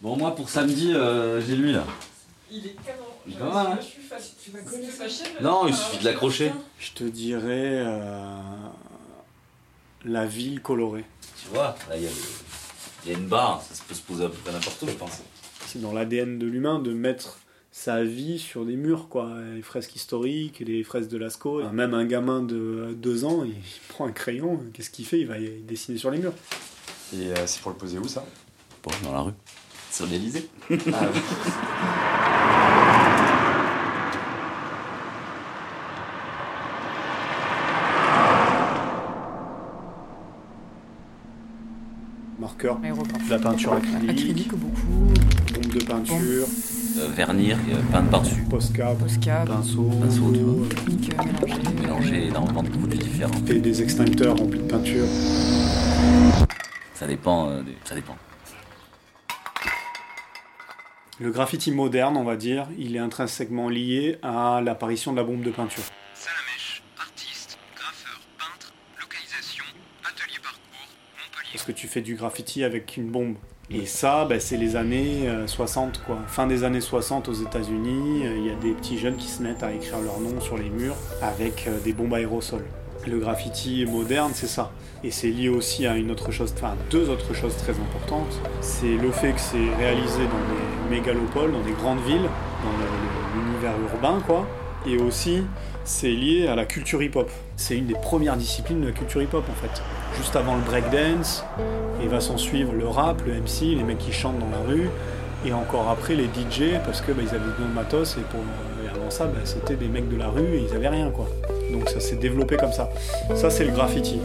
Bon, 0.00 0.16
moi 0.16 0.34
pour 0.34 0.48
samedi, 0.48 0.92
euh, 0.94 1.40
j'ai 1.40 1.56
lui 1.56 1.72
là. 1.72 1.84
Il 2.50 2.64
est 2.66 2.70
canon. 2.84 3.02
Il 3.26 3.34
est 3.34 3.36
pas 3.38 3.52
mal, 3.52 3.66
hein 3.72 3.78
Je 3.80 3.86
suis 3.86 4.02
fâché. 4.02 4.30
Tu 4.42 4.50
m'as 4.52 4.60
connu 4.60 4.86
fâché 4.86 5.24
Non, 5.40 5.66
il 5.66 5.74
suffit 5.74 5.98
de 5.98 6.04
l'accrocher. 6.04 6.52
Je 6.78 6.92
te 6.92 7.04
dirais 7.04 7.82
euh, 7.84 8.40
la 10.04 10.24
ville 10.26 10.62
colorée. 10.62 11.04
Tu 11.42 11.48
vois, 11.48 11.76
là 11.88 11.96
il 11.96 12.02
y, 12.04 12.06
a 12.06 12.10
le- 12.10 12.14
il 13.04 13.12
y 13.12 13.14
a 13.14 13.18
une 13.18 13.26
barre, 13.26 13.62
ça 13.62 13.74
se 13.74 13.82
peut 13.82 13.94
se 13.94 14.02
poser 14.02 14.24
à 14.24 14.28
peu 14.28 14.36
près 14.36 14.52
n'importe 14.52 14.82
où, 14.82 14.86
je 14.88 14.92
pense. 14.92 15.20
C'est 15.66 15.80
dans 15.82 15.92
l'ADN 15.92 16.38
de 16.38 16.46
l'humain 16.46 16.78
de 16.78 16.92
mettre 16.92 17.38
sa 17.72 18.02
vie 18.02 18.38
sur 18.38 18.64
des 18.64 18.76
murs, 18.76 19.08
quoi. 19.08 19.30
Les 19.54 19.62
fresques 19.62 19.94
historiques, 19.96 20.60
les 20.60 20.82
fresques 20.84 21.10
de 21.10 21.18
Lascaux. 21.18 21.62
Même 21.70 21.94
un 21.94 22.06
gamin 22.06 22.40
de 22.42 22.94
deux 22.96 23.24
ans, 23.24 23.44
il 23.44 23.54
prend 23.88 24.06
un 24.06 24.12
crayon, 24.12 24.60
qu'est-ce 24.72 24.90
qu'il 24.90 25.04
fait? 25.06 25.20
Il 25.20 25.26
va 25.26 25.38
y 25.38 25.60
dessiner 25.60 25.98
sur 25.98 26.10
les 26.10 26.18
murs. 26.18 26.32
Et 27.14 27.26
euh, 27.32 27.46
c'est 27.46 27.60
pour 27.60 27.70
le 27.72 27.76
poser 27.76 27.98
où 27.98 28.08
ça? 28.08 28.24
Bon, 28.82 28.90
dans 29.04 29.12
la 29.12 29.20
rue. 29.20 29.32
Sur 29.98 30.06
l'Elysée. 30.06 30.48
Ah 30.70 31.08
oui. 31.12 31.20
Marqueur, 42.38 42.78
la 43.28 43.38
peinture 43.38 43.72
acrylique, 43.72 44.10
Acrylique 44.10 44.54
beaucoup. 44.54 45.12
bombe 45.54 45.72
de 45.74 45.84
peinture, 45.84 46.46
Euh, 46.98 47.08
vernir, 47.14 47.56
euh, 47.70 47.80
peindre 47.92 48.10
par-dessus. 48.10 48.42
Posca, 48.50 48.92
Posca, 48.94 49.44
pinceau, 49.46 49.90
Pinceau, 50.00 50.32
tu 50.32 50.40
vois. 50.40 50.68
technique 50.68 51.12
euh, 51.14 51.22
mélangée. 51.24 51.62
Mélanger 51.80 52.26
énormément 52.28 52.62
de 52.62 52.68
produits 52.70 52.98
différents. 52.98 53.30
et 53.48 53.58
des 53.60 53.82
extincteurs 53.82 54.36
remplis 54.36 54.58
de 54.58 54.64
peinture. 54.64 55.04
Ça 56.94 57.06
dépend, 57.06 57.48
euh, 57.50 57.62
des- 57.62 57.76
ça 57.84 57.94
dépend. 57.94 58.16
Le 61.20 61.32
graffiti 61.32 61.72
moderne, 61.72 62.16
on 62.16 62.22
va 62.22 62.36
dire, 62.36 62.68
il 62.78 62.94
est 62.94 63.00
intrinsèquement 63.00 63.68
lié 63.68 64.18
à 64.22 64.60
l'apparition 64.64 65.10
de 65.10 65.16
la 65.16 65.24
bombe 65.24 65.42
de 65.42 65.50
peinture. 65.50 65.82
Salamèche, 66.14 66.80
artiste, 66.96 67.58
graffeur, 67.74 68.20
peintre, 68.38 68.72
localisation, 69.00 69.64
atelier 70.04 70.38
parcours, 70.40 70.60
Montpellier. 71.18 71.50
Parce 71.54 71.64
que 71.64 71.72
tu 71.72 71.88
fais 71.88 72.02
du 72.02 72.14
graffiti 72.14 72.62
avec 72.62 72.96
une 72.96 73.10
bombe. 73.10 73.34
Et 73.68 73.84
ça, 73.84 74.26
ben, 74.26 74.38
c'est 74.38 74.56
les 74.56 74.76
années 74.76 75.28
euh, 75.28 75.48
60, 75.48 76.04
quoi. 76.06 76.20
Fin 76.28 76.46
des 76.46 76.62
années 76.62 76.80
60 76.80 77.28
aux 77.28 77.32
États-Unis, 77.32 78.24
euh, 78.24 78.38
il 78.38 78.46
y 78.46 78.50
a 78.50 78.54
des 78.54 78.70
petits 78.70 78.96
jeunes 78.96 79.16
qui 79.16 79.26
se 79.26 79.42
mettent 79.42 79.64
à 79.64 79.72
écrire 79.72 79.98
leur 80.00 80.20
nom 80.20 80.40
sur 80.40 80.56
les 80.56 80.70
murs 80.70 80.96
avec 81.20 81.66
euh, 81.66 81.80
des 81.80 81.94
bombes 81.94 82.14
aérosols. 82.14 82.64
Le 83.08 83.18
graffiti 83.18 83.84
moderne, 83.86 84.30
c'est 84.34 84.46
ça. 84.46 84.70
Et 85.02 85.10
c'est 85.10 85.30
lié 85.30 85.48
aussi 85.48 85.84
à 85.86 85.96
une 85.96 86.12
autre 86.12 86.30
chose, 86.30 86.52
enfin 86.56 86.76
deux 86.90 87.08
autres 87.08 87.34
choses 87.34 87.56
très 87.56 87.72
importantes. 87.72 88.40
C'est 88.60 88.96
le 88.96 89.10
fait 89.10 89.32
que 89.32 89.40
c'est 89.40 89.74
réalisé 89.78 90.18
dans 90.18 90.54
des 90.54 90.67
mégalopoles, 90.90 91.52
dans 91.52 91.60
des 91.60 91.72
grandes 91.72 92.00
villes, 92.00 92.28
dans 92.64 93.40
l'univers 93.40 93.74
urbain, 93.92 94.20
quoi. 94.26 94.46
Et 94.86 94.96
aussi, 94.98 95.42
c'est 95.84 96.10
lié 96.10 96.46
à 96.46 96.54
la 96.54 96.64
culture 96.64 97.02
hip-hop. 97.02 97.30
C'est 97.56 97.76
une 97.76 97.86
des 97.86 97.94
premières 97.94 98.36
disciplines 98.36 98.80
de 98.80 98.86
la 98.86 98.92
culture 98.92 99.22
hip-hop, 99.22 99.44
en 99.48 99.60
fait. 99.60 99.82
Juste 100.16 100.36
avant 100.36 100.56
le 100.56 100.62
breakdance, 100.62 101.44
et 102.02 102.06
va 102.06 102.20
s'en 102.20 102.36
suivre 102.36 102.72
le 102.72 102.86
rap, 102.86 103.22
le 103.26 103.34
MC, 103.34 103.76
les 103.76 103.82
mecs 103.82 103.98
qui 103.98 104.12
chantent 104.12 104.38
dans 104.38 104.50
la 104.50 104.64
rue, 104.66 104.88
et 105.44 105.52
encore 105.52 105.88
après 105.88 106.14
les 106.14 106.24
DJ, 106.24 106.78
parce 106.84 107.00
que 107.00 107.12
bah, 107.12 107.22
ils 107.22 107.30
avaient 107.30 107.38
de 107.38 107.74
matos, 107.74 108.16
et 108.16 108.88
avant 108.88 109.10
ça, 109.10 109.26
bah, 109.26 109.40
c'était 109.44 109.76
des 109.76 109.88
mecs 109.88 110.08
de 110.08 110.16
la 110.16 110.28
rue, 110.28 110.54
et 110.54 110.66
ils 110.68 110.74
avaient 110.74 110.88
rien, 110.88 111.10
quoi. 111.10 111.26
Donc 111.72 111.88
ça 111.88 112.00
s'est 112.00 112.16
développé 112.16 112.56
comme 112.56 112.72
ça. 112.72 112.88
Ça, 113.34 113.50
c'est 113.50 113.64
le 113.64 113.72
graffiti. 113.72 114.20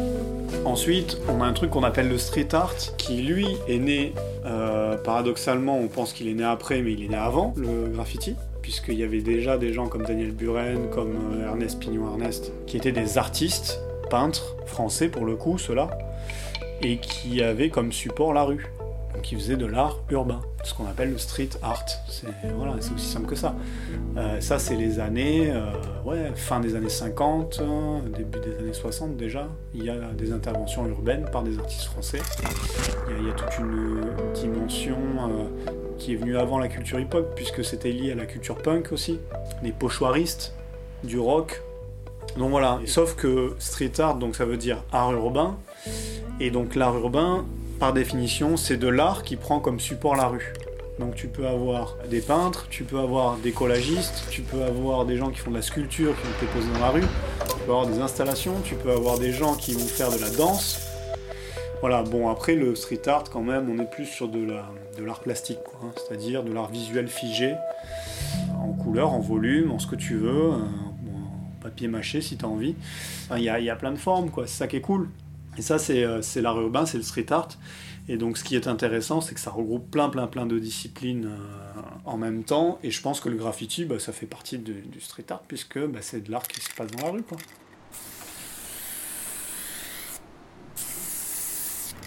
Ensuite, 0.66 1.18
on 1.30 1.42
a 1.42 1.46
un 1.46 1.54
truc 1.54 1.72
qu'on 1.72 1.84
appelle 1.84 2.10
le 2.10 2.18
street 2.18 2.54
art, 2.54 2.76
qui 2.98 3.22
lui 3.22 3.48
est 3.68 3.80
né, 3.80 4.14
euh, 4.46 4.98
paradoxalement, 4.98 5.78
on 5.78 5.88
pense 5.88 6.14
qu'il 6.14 6.28
est 6.28 6.34
né 6.34 6.44
après, 6.44 6.82
mais 6.82 6.94
il 6.94 7.04
est 7.04 7.10
né 7.10 7.16
avant 7.18 7.54
le 7.58 7.90
graffiti, 7.90 8.36
puisqu'il 8.62 8.98
y 8.98 9.04
avait 9.04 9.22
déjà 9.22 9.58
des 9.58 9.74
gens 9.74 9.88
comme 9.88 10.04
Daniel 10.04 10.32
Buren, 10.32 10.90
comme 10.90 11.16
euh, 11.34 11.48
Ernest 11.48 11.80
Pignon-Ernest, 11.80 12.52
qui 12.66 12.78
étaient 12.78 12.92
des 12.92 13.18
artistes, 13.18 13.82
peintres, 14.10 14.56
français 14.66 15.10
pour 15.10 15.26
le 15.26 15.36
coup, 15.36 15.58
ceux-là, 15.58 15.90
et 16.82 16.98
qui 16.98 17.44
avaient 17.44 17.70
comme 17.70 17.92
support 17.92 18.34
la 18.34 18.44
rue. 18.44 18.66
Ils 19.34 19.40
faisaient 19.40 19.58
de 19.58 19.66
l'art 19.66 19.98
urbain, 20.12 20.42
ce 20.64 20.76
qu'on 20.76 20.86
appelle 20.86 21.10
le 21.10 21.18
street 21.18 21.50
art. 21.64 21.84
C'est 22.08 22.28
voilà, 22.56 22.76
aussi 22.76 22.92
simple 23.00 23.26
que 23.26 23.36
ça. 23.36 23.56
Euh, 24.16 24.40
ça, 24.42 24.60
c'est 24.60 24.76
les 24.76 25.00
années, 25.00 25.50
euh, 25.50 25.72
ouais, 26.06 26.32
fin 26.36 26.60
des 26.60 26.76
années 26.76 26.88
50, 26.88 27.60
hein, 27.64 28.02
début 28.16 28.38
des 28.40 28.60
années 28.60 28.74
60 28.74 29.18
déjà. 29.18 29.48
Il 29.74 29.86
y 29.86 29.90
a 29.90 29.96
des 30.16 30.32
interventions 30.32 30.86
urbaines 30.88 31.26
par 31.32 31.42
des 31.42 31.58
artistes 31.58 31.86
français. 31.86 32.20
Il 33.10 33.26
y 33.26 33.30
a, 33.32 33.34
toute 33.34 33.58
une 33.58 34.02
dimension 34.36 34.98
euh, 34.98 35.46
qui 35.98 36.14
est 36.14 36.18
venue 36.18 36.38
avant 36.38 36.60
la 36.60 36.68
culture 36.68 37.00
hip-hop, 37.00 37.34
puisque 37.36 37.66
c'était 37.66 37.92
lié 37.92 38.12
à 38.12 38.16
la 38.16 38.28
culture 38.28 38.58
punk 38.58 38.92
aussi. 38.92 39.18
Les 39.64 39.72
pochoiristes, 39.72 40.54
du 41.04 41.18
rock. 41.18 41.60
Donc 42.38 42.52
voilà. 42.52 42.80
Sauf 42.86 43.16
que 43.16 43.56
street 43.58 43.94
art, 43.98 44.18
donc 44.18 44.36
ça 44.36 44.46
veut 44.46 44.58
dire 44.58 44.84
art 44.92 45.12
urbain. 45.12 45.58
Et 46.40 46.52
donc 46.52 46.76
l'art 46.76 46.96
urbain, 46.96 47.46
par 47.84 47.92
définition, 47.92 48.56
c'est 48.56 48.78
de 48.78 48.88
l'art 48.88 49.24
qui 49.24 49.36
prend 49.36 49.60
comme 49.60 49.82
support 49.82 50.16
la 50.16 50.28
rue. 50.28 50.54
Donc 51.00 51.16
tu 51.16 51.28
peux 51.28 51.46
avoir 51.46 51.98
des 52.10 52.22
peintres, 52.22 52.68
tu 52.70 52.86
peux 52.86 52.98
avoir 52.98 53.36
des 53.36 53.52
collagistes, 53.52 54.24
tu 54.30 54.42
peux 54.42 54.64
avoir 54.64 55.06
des 55.06 55.18
gens 55.18 55.32
qui 55.32 55.40
font 55.40 55.52
de 55.52 55.58
la 55.58 55.62
sculpture 55.62 56.16
qui 56.16 56.26
vont 56.26 56.48
te 56.48 56.58
poser 56.58 56.72
dans 56.76 56.80
la 56.80 56.92
rue, 56.92 57.02
tu 57.02 57.56
peux 57.66 57.72
avoir 57.74 57.86
des 57.88 58.00
installations, 58.00 58.54
tu 58.64 58.76
peux 58.76 58.90
avoir 58.94 59.20
des 59.20 59.34
gens 59.34 59.56
qui 59.56 59.74
vont 59.74 59.86
faire 59.86 60.10
de 60.12 60.18
la 60.22 60.30
danse. 60.30 60.80
Voilà, 61.82 62.04
bon 62.04 62.30
après 62.30 62.56
le 62.56 62.74
street 62.74 63.02
art 63.08 63.26
quand 63.30 63.42
même, 63.42 63.70
on 63.70 63.78
est 63.84 63.92
plus 63.92 64.06
sur 64.06 64.30
de 64.30 64.40
la- 64.42 64.70
de 64.98 65.04
l'art 65.04 65.20
plastique, 65.20 65.60
hein, 65.84 65.92
c'est-à-dire 65.98 66.42
de 66.44 66.54
l'art 66.54 66.70
visuel 66.72 67.10
figé, 67.10 67.54
en 68.58 68.72
couleur, 68.72 69.12
en 69.12 69.20
volume, 69.20 69.72
en 69.72 69.80
ce 69.80 69.88
que 69.88 69.98
tu 69.98 70.16
veux, 70.16 70.52
euh, 70.54 70.56
en 70.56 71.62
papier 71.62 71.90
mâché 71.90 72.22
si 72.22 72.38
tu 72.38 72.46
as 72.46 72.48
envie. 72.48 72.76
Enfin, 73.26 73.40
Il 73.40 73.44
y, 73.44 73.50
a, 73.50 73.60
il 73.60 73.66
y 73.66 73.70
a 73.70 73.76
plein 73.76 73.92
de 73.92 73.98
formes, 73.98 74.30
quoi, 74.30 74.48
c'est 74.48 74.56
ça 74.56 74.68
qui 74.68 74.78
est 74.78 74.82
cool. 74.82 75.10
Et 75.58 75.62
ça, 75.62 75.78
c'est 75.78 76.04
euh, 76.04 76.22
l'art 76.38 76.60
urbain, 76.60 76.86
c'est 76.86 76.98
le 76.98 77.04
street 77.04 77.32
art. 77.32 77.50
Et 78.10 78.18
donc, 78.18 78.38
ce 78.38 78.44
qui 78.44 78.56
est 78.56 78.68
intéressant, 78.68 79.22
c'est 79.22 79.34
que 79.34 79.40
ça 79.40 79.52
regroupe 79.52 79.90
plein, 79.90 80.10
plein, 80.10 80.28
plein 80.28 80.46
de 80.46 80.60
disciplines 80.60 81.26
euh, 81.26 81.82
en 82.06 82.18
même 82.18 82.44
temps. 82.44 82.80
Et 82.84 82.92
je 82.92 83.02
pense 83.02 83.22
que 83.22 83.30
le 83.30 83.38
graffiti, 83.38 83.86
bah, 83.86 84.00
ça 84.00 84.12
fait 84.12 84.26
partie 84.26 84.58
du 84.58 85.00
street 85.00 85.26
art, 85.30 85.44
puisque 85.48 85.80
bah, 85.80 86.00
c'est 86.02 86.22
de 86.22 86.32
l'art 86.32 86.48
qui 86.48 86.60
se 86.60 86.70
passe 86.76 86.92
dans 86.92 87.06
la 87.06 87.12
rue. 87.12 87.24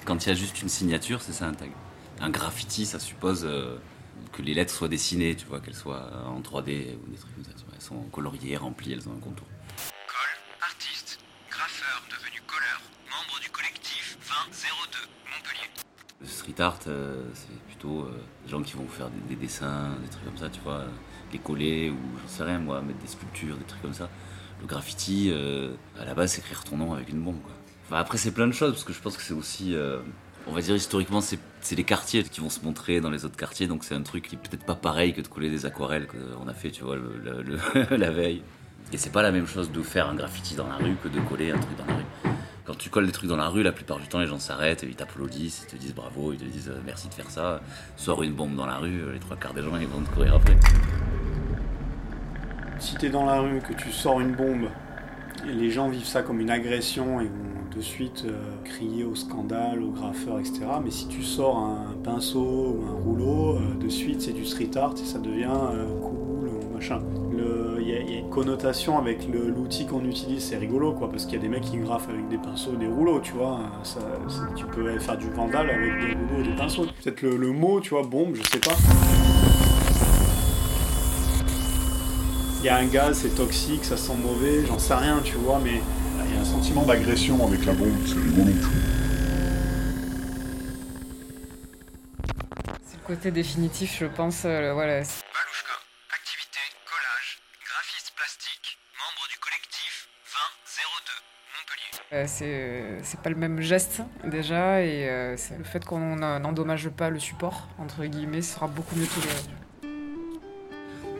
Quand 0.04 0.24
il 0.24 0.28
y 0.28 0.32
a 0.32 0.34
juste 0.34 0.60
une 0.62 0.68
signature, 0.68 1.22
c'est 1.22 1.32
ça 1.32 1.46
un 1.46 1.54
tag. 1.54 1.70
Un 2.20 2.30
graffiti, 2.30 2.84
ça 2.84 2.98
suppose 2.98 3.44
euh, 3.44 3.76
que 4.32 4.42
les 4.42 4.54
lettres 4.54 4.74
soient 4.74 4.88
dessinées, 4.88 5.34
tu 5.34 5.46
vois, 5.46 5.60
qu'elles 5.60 5.74
soient 5.74 6.10
en 6.26 6.40
3D 6.40 6.96
ou 6.96 7.10
des 7.10 7.16
trucs 7.16 7.34
comme 7.34 7.44
ça. 7.44 7.50
Elles 7.74 7.80
sont 7.80 8.02
coloriées, 8.12 8.56
remplies, 8.56 8.92
elles 8.92 9.08
ont 9.08 9.12
un 9.12 9.20
contour. 9.20 9.46
Le 16.20 16.26
street 16.26 16.60
art, 16.60 16.78
euh, 16.86 17.22
c'est 17.34 17.58
plutôt 17.66 18.00
euh, 18.00 18.10
des 18.44 18.50
gens 18.50 18.62
qui 18.62 18.72
vont 18.74 18.86
faire 18.86 19.10
des, 19.10 19.34
des 19.34 19.40
dessins, 19.40 19.90
des 20.02 20.08
trucs 20.08 20.24
comme 20.24 20.36
ça, 20.38 20.48
tu 20.48 20.60
vois, 20.60 20.84
les 21.32 21.38
coller 21.38 21.90
ou 21.90 21.96
j'en 22.22 22.28
sais 22.28 22.42
rien, 22.42 22.58
moi, 22.58 22.80
mettre 22.80 23.00
des 23.00 23.06
sculptures, 23.06 23.56
des 23.56 23.64
trucs 23.64 23.82
comme 23.82 23.92
ça. 23.92 24.08
Le 24.62 24.66
graffiti, 24.66 25.30
euh, 25.30 25.74
à 26.00 26.06
la 26.06 26.14
base, 26.14 26.32
c'est 26.32 26.40
écrire 26.40 26.64
ton 26.64 26.78
nom 26.78 26.94
avec 26.94 27.10
une 27.10 27.22
bombe, 27.22 27.40
quoi. 27.42 27.98
Après, 27.98 28.16
c'est 28.18 28.32
plein 28.32 28.46
de 28.46 28.52
choses, 28.52 28.72
parce 28.72 28.84
que 28.84 28.92
je 28.92 29.00
pense 29.00 29.16
que 29.16 29.22
c'est 29.22 29.34
aussi, 29.34 29.76
on 30.48 30.52
va 30.52 30.60
dire 30.60 30.74
historiquement, 30.74 31.20
c'est 31.20 31.76
les 31.76 31.84
quartiers 31.84 32.24
qui 32.24 32.40
vont 32.40 32.50
se 32.50 32.64
montrer 32.64 33.00
dans 33.00 33.10
les 33.10 33.24
autres 33.24 33.36
quartiers, 33.36 33.68
donc 33.68 33.84
c'est 33.84 33.94
un 33.94 34.02
truc 34.02 34.26
qui 34.26 34.34
est 34.34 34.38
peut-être 34.38 34.64
pas 34.64 34.74
pareil 34.74 35.14
que 35.14 35.20
de 35.20 35.28
coller 35.28 35.50
des 35.50 35.66
aquarelles 35.66 36.08
qu'on 36.08 36.48
a 36.48 36.54
fait, 36.54 36.72
tu 36.72 36.82
vois, 36.82 36.96
la 37.90 38.10
veille. 38.10 38.42
Et 38.92 38.96
c'est 38.96 39.10
pas 39.10 39.22
la 39.22 39.30
même 39.30 39.46
chose 39.46 39.70
de 39.70 39.82
faire 39.82 40.08
un 40.08 40.16
graffiti 40.16 40.56
dans 40.56 40.66
la 40.66 40.76
rue 40.76 40.96
que 41.00 41.08
de 41.08 41.20
coller 41.20 41.52
un 41.52 41.58
truc 41.58 41.76
dans 41.76 41.86
la 41.86 41.94
rue. 41.94 42.25
Quand 42.66 42.76
tu 42.76 42.90
colles 42.90 43.06
des 43.06 43.12
trucs 43.12 43.28
dans 43.28 43.36
la 43.36 43.48
rue, 43.48 43.62
la 43.62 43.70
plupart 43.70 44.00
du 44.00 44.08
temps, 44.08 44.18
les 44.18 44.26
gens 44.26 44.40
s'arrêtent, 44.40 44.82
ils 44.82 44.96
t'applaudissent, 44.96 45.64
ils 45.68 45.70
te 45.70 45.76
disent 45.76 45.94
bravo, 45.94 46.32
ils 46.32 46.38
te 46.38 46.44
disent 46.44 46.68
euh, 46.68 46.80
merci 46.84 47.08
de 47.08 47.14
faire 47.14 47.30
ça. 47.30 47.60
Sors 47.96 48.24
une 48.24 48.32
bombe 48.32 48.56
dans 48.56 48.66
la 48.66 48.78
rue, 48.78 49.02
euh, 49.02 49.12
les 49.12 49.20
trois 49.20 49.36
quarts 49.36 49.54
des 49.54 49.62
gens, 49.62 49.76
ils 49.76 49.86
vont 49.86 50.00
te 50.00 50.12
courir 50.12 50.34
après. 50.34 50.56
Si 52.80 52.96
t'es 52.96 53.08
dans 53.08 53.24
la 53.24 53.38
rue, 53.38 53.60
que 53.60 53.72
tu 53.72 53.92
sors 53.92 54.20
une 54.20 54.34
bombe, 54.34 54.68
et 55.48 55.52
les 55.52 55.70
gens 55.70 55.88
vivent 55.88 56.06
ça 56.06 56.22
comme 56.22 56.40
une 56.40 56.50
agression 56.50 57.20
et 57.20 57.26
vont 57.26 57.70
de 57.76 57.80
suite 57.80 58.24
euh, 58.26 58.56
crier 58.64 59.04
au 59.04 59.14
scandale, 59.14 59.80
au 59.80 59.90
graffeur, 59.90 60.40
etc. 60.40 60.62
Mais 60.82 60.90
si 60.90 61.06
tu 61.06 61.22
sors 61.22 61.58
un 61.58 61.94
pinceau 62.02 62.80
ou 62.80 62.84
un 62.84 63.00
rouleau, 63.00 63.60
de 63.78 63.88
suite 63.88 64.22
c'est 64.22 64.32
du 64.32 64.44
street 64.44 64.76
art 64.76 64.94
et 65.00 65.06
ça 65.06 65.20
devient 65.20 65.46
cool, 66.02 66.48
ou 66.48 66.74
machin. 66.74 67.00
Il 68.08 68.12
y, 68.12 68.16
a- 68.16 68.20
une 68.20 68.30
connotation 68.30 68.98
avec 68.98 69.26
l'outil 69.28 69.86
qu'on 69.86 70.04
utilise, 70.04 70.44
c'est 70.48 70.56
rigolo 70.56 70.92
quoi, 70.92 71.10
parce 71.10 71.24
qu'il 71.24 71.34
y 71.34 71.38
a 71.38 71.40
des 71.40 71.48
mecs 71.48 71.62
qui 71.64 71.78
graffent 71.78 72.08
avec 72.08 72.28
des 72.28 72.38
pinceaux 72.38 72.72
et 72.74 72.76
des 72.76 72.86
rouleaux, 72.86 73.20
tu 73.20 73.32
vois. 73.32 73.58
Ça- 73.82 73.98
tu 74.54 74.64
peux 74.66 74.98
faire 74.98 75.16
du 75.18 75.28
vandal 75.30 75.68
avec 75.70 75.92
des 76.00 76.14
rouleaux 76.14 76.44
et 76.44 76.48
des 76.48 76.54
pinceaux. 76.56 76.86
Peut-être 77.02 77.22
le, 77.22 77.50
mot, 77.52 77.80
tu 77.80 77.90
vois, 77.90 78.02
bombe, 78.04 78.34
je 78.36 78.42
sais 78.42 78.58
pas. 78.60 78.76
Il 82.60 82.66
y 82.66 82.68
a 82.68 82.76
un 82.76 82.86
gaz, 82.86 83.18
c'est 83.22 83.34
toxique, 83.34 83.84
ça 83.84 83.96
sent 83.96 84.14
mauvais, 84.22 84.64
j'en 84.66 84.78
sais 84.78 84.94
rien, 84.94 85.20
tu 85.24 85.34
vois, 85.36 85.60
mais 85.62 85.80
il 86.28 86.34
y 86.34 86.38
a 86.38 86.40
un 86.40 86.44
sentiment 86.44 86.82
d'agression 86.84 87.44
avec 87.46 87.64
la 87.66 87.72
bombe, 87.72 87.88
c'est 88.06 88.14
rigolo. 88.14 88.50
tu 88.52 88.58
vois. 88.60 88.70
C'est 92.86 92.96
le 92.96 93.06
Côté 93.06 93.30
définitif, 93.30 93.96
je 94.00 94.06
pense, 94.06 94.42
euh, 94.44 94.72
voilà. 94.74 95.02
C'est 102.26 102.98
c'est 103.02 103.20
pas 103.20 103.30
le 103.30 103.36
même 103.36 103.60
geste 103.60 104.02
déjà 104.24 104.82
et 104.82 105.08
euh, 105.08 105.36
le 105.58 105.64
fait 105.64 105.84
qu'on 105.84 106.22
euh, 106.22 106.38
n'endommage 106.38 106.88
pas 106.90 107.10
le 107.10 107.18
support 107.18 107.68
entre 107.78 108.04
guillemets 108.04 108.42
sera 108.42 108.68
beaucoup 108.68 108.96
mieux 108.96 109.06
toléré. 109.06 109.34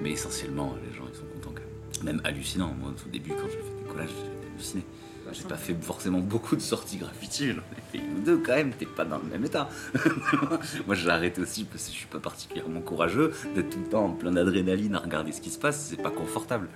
Mais 0.03 0.11
essentiellement, 0.11 0.75
les 0.85 0.97
gens 0.97 1.05
ils 1.11 1.17
sont 1.17 1.25
contents 1.25 1.55
quand 1.55 2.05
même. 2.05 2.15
Même 2.15 2.21
hallucinant. 2.25 2.75
Moi, 2.79 2.91
au 2.91 3.09
début, 3.09 3.31
quand 3.31 3.49
j'ai 3.49 3.56
fait 3.56 3.83
des 3.83 3.91
collages, 3.91 4.11
j'ai 4.11 4.53
halluciné. 4.53 4.85
J'ai 5.33 5.43
pas 5.43 5.56
fait 5.56 5.75
forcément 5.81 6.21
beaucoup 6.21 6.55
de 6.55 6.61
sorties 6.61 6.99
graffiti, 6.99 7.49
j'en 7.49 7.59
ai 7.59 7.81
fait 7.91 7.99
une 7.99 8.19
ou 8.19 8.21
deux 8.21 8.39
quand 8.39 8.55
même, 8.55 8.71
t'es 8.71 8.87
pas 8.87 9.05
dans 9.05 9.19
le 9.19 9.25
même 9.25 9.44
état. 9.44 9.69
Moi 10.87 10.94
j'ai 10.94 11.09
arrêté 11.09 11.41
aussi 11.41 11.65
parce 11.65 11.87
que 11.87 11.93
je 11.93 11.97
suis 11.97 12.06
pas 12.06 12.21
particulièrement 12.21 12.81
courageux 12.81 13.35
d'être 13.55 13.71
tout 13.71 13.81
le 13.81 13.89
temps 13.89 14.05
en 14.05 14.12
plein 14.12 14.31
d'adrénaline 14.31 14.94
à 14.94 15.00
regarder 15.00 15.32
ce 15.32 15.41
qui 15.41 15.50
se 15.50 15.59
passe, 15.59 15.89
c'est 15.91 16.00
pas 16.00 16.11
confortable. 16.11 16.69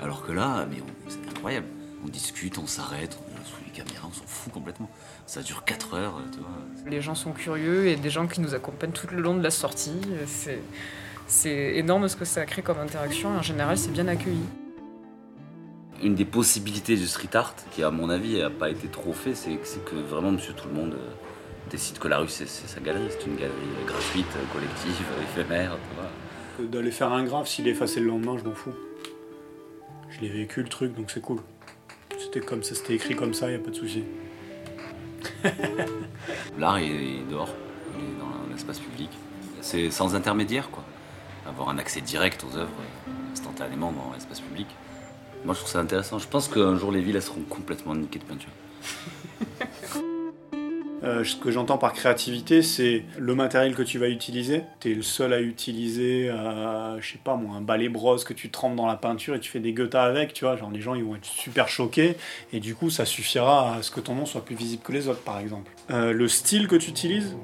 Alors 0.00 0.24
que 0.24 0.30
là, 0.30 0.64
mais 0.70 0.76
c'est 1.08 1.28
incroyable. 1.28 1.66
On 2.04 2.08
discute, 2.08 2.58
on 2.58 2.68
s'arrête, 2.68 3.18
on 3.34 3.37
on 4.04 4.12
s'en 4.12 4.24
fout 4.26 4.52
complètement. 4.52 4.88
Ça 5.26 5.42
dure 5.42 5.64
4 5.64 5.94
heures, 5.94 6.20
tu 6.32 6.38
vois. 6.40 6.48
Les 6.90 7.00
gens 7.00 7.14
sont 7.14 7.32
curieux 7.32 7.88
et 7.88 7.96
des 7.96 8.10
gens 8.10 8.26
qui 8.26 8.40
nous 8.40 8.54
accompagnent 8.54 8.92
tout 8.92 9.06
le 9.12 9.20
long 9.20 9.34
de 9.36 9.42
la 9.42 9.50
sortie. 9.50 10.00
C'est 10.26 10.60
c'est 11.26 11.76
énorme 11.76 12.08
ce 12.08 12.16
que 12.16 12.24
ça 12.24 12.46
crée 12.46 12.62
comme 12.62 12.78
interaction 12.78 13.34
et 13.34 13.38
en 13.38 13.42
général 13.42 13.76
c'est 13.76 13.90
bien 13.92 14.08
accueilli. 14.08 14.40
Une 16.02 16.14
des 16.14 16.24
possibilités 16.24 16.96
du 16.96 17.06
street 17.06 17.34
art, 17.34 17.54
qui 17.72 17.82
à 17.82 17.90
mon 17.90 18.08
avis 18.08 18.38
n'a 18.38 18.50
pas 18.50 18.70
été 18.70 18.86
trop 18.88 19.12
fait, 19.12 19.34
c'est 19.34 19.54
que- 19.56 19.66
c'est 19.66 19.84
que 19.84 19.96
vraiment 19.96 20.30
Monsieur 20.30 20.54
Tout 20.54 20.68
le 20.68 20.74
Monde 20.74 20.94
euh, 20.94 21.10
décide 21.70 21.98
que 21.98 22.06
la 22.08 22.18
rue 22.18 22.28
c'est 22.28 22.46
c'est 22.48 22.68
sa 22.68 22.80
galerie, 22.80 23.08
c'est 23.10 23.26
une 23.26 23.34
galerie 23.36 23.52
euh, 23.82 23.86
gratuite, 23.86 24.26
euh, 24.36 24.52
collective, 24.52 25.04
euh, 25.18 25.22
éphémère, 25.22 25.76
tu 25.76 25.96
vois. 25.96 26.68
D'aller 26.70 26.90
faire 26.92 27.12
un 27.12 27.24
graphe, 27.24 27.48
s'il 27.48 27.66
est 27.68 27.72
effacé 27.72 28.00
le 28.00 28.06
lendemain, 28.06 28.36
je 28.38 28.44
m'en 28.48 28.54
fous. 28.54 28.72
Je 30.10 30.20
l'ai 30.20 30.28
vécu 30.28 30.62
le 30.62 30.68
truc, 30.68 30.94
donc 30.96 31.10
c'est 31.10 31.20
cool. 31.20 31.40
C'était 32.16 32.40
comme 32.40 32.62
ça, 32.62 32.74
c'était 32.74 32.94
écrit 32.94 33.14
comme 33.14 33.34
ça, 33.34 33.50
y 33.50 33.54
a 33.54 33.58
pas 33.58 33.70
de 33.70 33.76
souci. 33.76 34.04
L'art 36.58 36.78
est, 36.78 36.86
est 36.86 37.30
dehors, 37.30 37.50
il 37.96 38.04
est 38.04 38.18
dans 38.18 38.50
l'espace 38.52 38.78
public. 38.78 39.10
C'est 39.60 39.90
sans 39.90 40.14
intermédiaire, 40.14 40.70
quoi. 40.70 40.84
Avoir 41.46 41.68
un 41.70 41.78
accès 41.78 42.00
direct 42.00 42.44
aux 42.44 42.56
œuvres 42.56 42.70
euh, 42.80 43.32
instantanément 43.32 43.92
dans 43.92 44.12
l'espace 44.14 44.40
public. 44.40 44.66
Moi, 45.44 45.54
je 45.54 45.60
trouve 45.60 45.70
ça 45.70 45.80
intéressant. 45.80 46.18
Je 46.18 46.28
pense 46.28 46.48
qu'un 46.48 46.76
jour, 46.76 46.92
les 46.92 47.00
villes, 47.00 47.16
elles 47.16 47.22
seront 47.22 47.42
complètement 47.42 47.94
niquées 47.94 48.18
de 48.18 48.24
peinture. 48.24 48.50
Euh, 51.04 51.24
ce 51.24 51.36
que 51.36 51.50
j'entends 51.50 51.78
par 51.78 51.92
créativité, 51.92 52.62
c'est 52.62 53.04
le 53.18 53.34
matériel 53.34 53.74
que 53.74 53.82
tu 53.82 53.98
vas 53.98 54.08
utiliser. 54.08 54.62
Tu 54.80 54.92
es 54.92 54.94
le 54.94 55.02
seul 55.02 55.32
à 55.32 55.40
utiliser, 55.40 56.28
euh, 56.28 57.00
je 57.00 57.12
sais 57.12 57.20
pas 57.22 57.36
moi, 57.36 57.56
un 57.56 57.60
balai 57.60 57.88
brosse 57.88 58.24
que 58.24 58.34
tu 58.34 58.50
trempes 58.50 58.76
dans 58.76 58.86
la 58.86 58.96
peinture 58.96 59.34
et 59.34 59.40
tu 59.40 59.50
fais 59.50 59.60
des 59.60 59.72
guettas 59.72 60.02
avec, 60.02 60.32
tu 60.32 60.44
vois. 60.44 60.56
Genre 60.56 60.70
les 60.70 60.80
gens 60.80 60.94
ils 60.94 61.04
vont 61.04 61.16
être 61.16 61.24
super 61.24 61.68
choqués 61.68 62.16
et 62.52 62.60
du 62.60 62.74
coup 62.74 62.90
ça 62.90 63.04
suffira 63.04 63.76
à 63.76 63.82
ce 63.82 63.90
que 63.90 64.00
ton 64.00 64.14
nom 64.14 64.26
soit 64.26 64.44
plus 64.44 64.56
visible 64.56 64.82
que 64.82 64.92
les 64.92 65.08
autres 65.08 65.22
par 65.22 65.38
exemple. 65.38 65.70
Euh, 65.90 66.12
le 66.12 66.28
style 66.28 66.66
que 66.66 66.76
tu 66.76 66.90
utilises, 66.90 67.36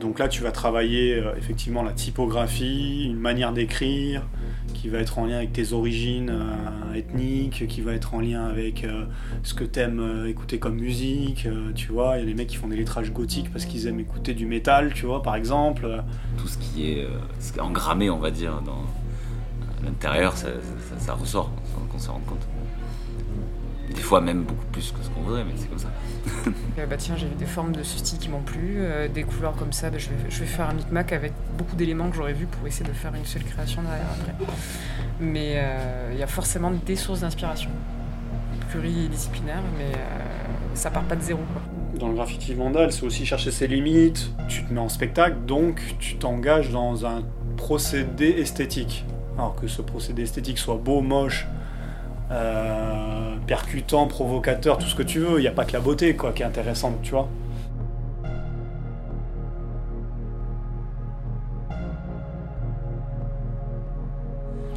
donc 0.00 0.18
là 0.18 0.28
tu 0.28 0.42
vas 0.42 0.50
travailler 0.50 1.14
euh, 1.14 1.36
effectivement 1.36 1.82
la 1.82 1.92
typographie, 1.92 3.04
une 3.04 3.20
manière 3.20 3.52
d'écrire 3.52 4.22
qui 4.74 4.88
va 4.88 4.98
être 4.98 5.18
en 5.18 5.26
lien 5.26 5.36
avec 5.36 5.52
tes 5.52 5.72
origines 5.72 6.30
euh, 6.30 6.94
ethniques, 6.94 7.66
qui 7.68 7.82
va 7.82 7.92
être 7.92 8.14
en 8.14 8.20
lien 8.20 8.46
avec 8.46 8.82
euh, 8.82 9.04
ce 9.42 9.52
que 9.52 9.64
t'aimes 9.64 10.24
écouter 10.26 10.58
comme 10.58 10.76
musique, 10.76 11.46
tu 11.74 11.92
vois. 11.92 12.16
Il 12.16 12.20
y 12.20 12.22
a 12.22 12.26
des 12.26 12.34
mecs 12.34 12.48
qui 12.48 12.56
font 12.56 12.68
des 12.68 12.76
lettrages 12.76 13.12
gothiques 13.12 13.52
parce 13.52 13.66
qu'ils 13.66 13.86
aiment 13.86 14.00
écouter 14.00 14.32
du 14.32 14.46
métal, 14.46 14.92
tu 14.94 15.06
vois, 15.06 15.22
par 15.22 15.36
exemple. 15.36 16.02
Tout 16.38 16.48
ce 16.48 16.56
qui 16.56 16.90
est, 16.92 17.06
engrammé, 17.60 18.08
on 18.08 18.18
va 18.18 18.30
dire, 18.30 18.62
dans 18.62 18.84
l'intérieur, 19.84 20.34
ça 20.36 21.14
ressort 21.14 21.50
sans 21.74 21.86
qu'on 21.86 21.98
se 21.98 22.10
rende 22.10 22.24
compte. 22.24 22.46
Des 23.94 24.00
fois, 24.02 24.20
même 24.20 24.44
beaucoup 24.44 24.64
plus 24.66 24.92
que 24.92 25.02
ce 25.02 25.10
qu'on 25.10 25.22
voudrait, 25.22 25.44
mais 25.44 25.52
c'est 25.56 25.68
comme 25.68 25.78
ça. 25.78 25.90
Euh, 26.78 26.86
bah 26.86 26.96
tiens, 26.96 27.16
j'ai 27.16 27.26
vu 27.26 27.34
des 27.34 27.46
formes 27.46 27.72
de 27.72 27.82
ce 27.82 27.98
style 27.98 28.18
qui 28.18 28.28
m'ont 28.28 28.40
plu, 28.40 28.76
euh, 28.78 29.08
des 29.08 29.24
couleurs 29.24 29.54
comme 29.56 29.72
ça, 29.72 29.90
bah, 29.90 29.98
je, 29.98 30.08
vais, 30.08 30.30
je 30.30 30.40
vais 30.40 30.46
faire 30.46 30.70
un 30.70 30.74
micmac 30.74 31.12
avec 31.12 31.32
beaucoup 31.58 31.76
d'éléments 31.76 32.08
que 32.08 32.16
j'aurais 32.16 32.32
vus 32.32 32.46
pour 32.46 32.66
essayer 32.66 32.88
de 32.88 32.94
faire 32.94 33.14
une 33.14 33.26
seule 33.26 33.42
création 33.42 33.82
derrière 33.82 34.06
après. 34.18 34.32
Mais 35.20 35.54
euh, 35.56 36.10
il 36.12 36.18
y 36.18 36.22
a 36.22 36.26
forcément 36.26 36.70
des 36.70 36.96
sources 36.96 37.20
d'inspiration, 37.20 37.70
pluridisciplinaires, 38.70 39.62
mais 39.76 39.94
euh, 39.94 40.74
ça 40.74 40.90
part 40.90 41.02
pas 41.02 41.16
de 41.16 41.22
zéro. 41.22 41.40
Quoi. 41.52 41.62
Dans 41.98 42.08
le 42.08 42.14
graffiti 42.14 42.54
vandal, 42.54 42.92
c'est 42.92 43.04
aussi 43.04 43.26
chercher 43.26 43.50
ses 43.50 43.66
limites. 43.66 44.32
Tu 44.48 44.64
te 44.64 44.72
mets 44.72 44.80
en 44.80 44.88
spectacle, 44.88 45.36
donc 45.46 45.82
tu 45.98 46.16
t'engages 46.16 46.70
dans 46.70 47.04
un 47.04 47.22
procédé 47.56 48.28
esthétique. 48.28 49.04
Alors 49.36 49.54
que 49.56 49.66
ce 49.66 49.82
procédé 49.82 50.22
esthétique 50.22 50.58
soit 50.58 50.76
beau, 50.76 51.02
moche, 51.02 51.46
euh, 52.30 53.29
percutant, 53.50 54.06
provocateur, 54.06 54.78
tout 54.78 54.86
ce 54.86 54.94
que 54.94 55.02
tu 55.02 55.18
veux, 55.18 55.40
il 55.40 55.42
n'y 55.42 55.48
a 55.48 55.50
pas 55.50 55.64
que 55.64 55.72
la 55.72 55.80
beauté 55.80 56.14
quoi, 56.14 56.30
qui 56.30 56.42
est 56.42 56.46
intéressante, 56.46 57.02
tu 57.02 57.10
vois. 57.10 57.28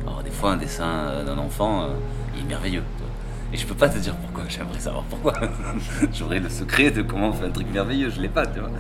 Alors, 0.02 0.24
des 0.24 0.32
fois, 0.32 0.54
un 0.54 0.58
dessin 0.58 0.88
euh, 0.88 1.24
d'un 1.24 1.38
enfant, 1.38 1.84
euh, 1.84 1.88
il 2.36 2.42
est 2.42 2.48
merveilleux. 2.48 2.84
Et 3.54 3.58
je 3.58 3.68
peux 3.68 3.76
pas 3.76 3.90
te 3.90 4.00
dire 4.00 4.16
pourquoi, 4.16 4.46
j'aimerais 4.50 4.80
savoir 4.80 5.04
pourquoi. 5.04 5.34
J'aurais 6.12 6.40
le 6.40 6.50
secret 6.50 6.90
de 6.90 7.04
comment 7.04 7.30
on 7.30 7.34
fait 7.34 7.46
un 7.46 7.52
truc 7.52 7.68
merveilleux, 7.72 8.10
je 8.10 8.20
l'ai 8.22 8.28
pas, 8.28 8.48
tu 8.48 8.60
vois. 8.60 8.72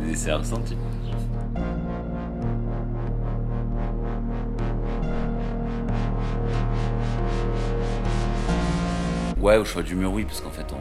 Mais 0.00 0.14
c'est 0.14 0.30
un 0.30 0.38
ressenti. 0.38 0.76
Ouais, 9.40 9.56
au 9.56 9.64
choix 9.64 9.82
du 9.82 9.94
mur, 9.94 10.12
oui, 10.12 10.24
parce 10.24 10.40
qu'en 10.42 10.50
fait, 10.50 10.66
on... 10.72 10.76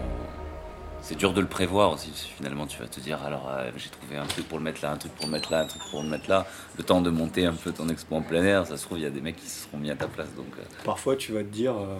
c'est 1.02 1.16
dur 1.16 1.32
de 1.34 1.40
le 1.40 1.48
prévoir 1.48 1.94
aussi. 1.94 2.12
Finalement, 2.36 2.68
tu 2.68 2.78
vas 2.78 2.88
te 2.88 3.00
dire, 3.00 3.24
alors 3.24 3.50
euh, 3.50 3.72
j'ai 3.78 3.90
trouvé 3.90 4.18
un 4.18 4.26
truc 4.26 4.50
pour 4.50 4.58
le 4.58 4.64
mettre 4.66 4.82
là, 4.84 4.92
un 4.92 4.98
truc 4.98 5.14
pour 5.14 5.28
le 5.28 5.32
mettre 5.32 5.50
là, 5.50 5.62
un 5.62 5.66
truc 5.66 5.82
pour 5.90 6.04
le 6.04 6.10
mettre 6.10 6.30
là. 6.30 6.46
Le 6.78 6.84
temps 6.84 7.00
de 7.00 7.10
monter 7.10 7.46
un 7.46 7.54
peu 7.54 7.72
ton 7.72 7.88
expo 7.88 8.16
en 8.18 8.22
plein 8.22 8.44
air, 8.44 8.68
ça 8.68 8.76
se 8.76 8.84
trouve, 8.84 8.98
il 8.98 9.04
y 9.04 9.08
a 9.08 9.10
des 9.10 9.22
mecs 9.22 9.38
qui 9.38 9.48
se 9.48 9.64
seront 9.64 9.78
mis 9.78 9.90
à 9.90 9.96
ta 9.96 10.08
place. 10.08 10.28
Donc, 10.36 10.48
euh, 10.58 10.64
Parfois, 10.84 11.16
tu 11.16 11.32
vas 11.32 11.40
te 11.40 11.48
dire, 11.48 11.74
euh, 11.78 11.98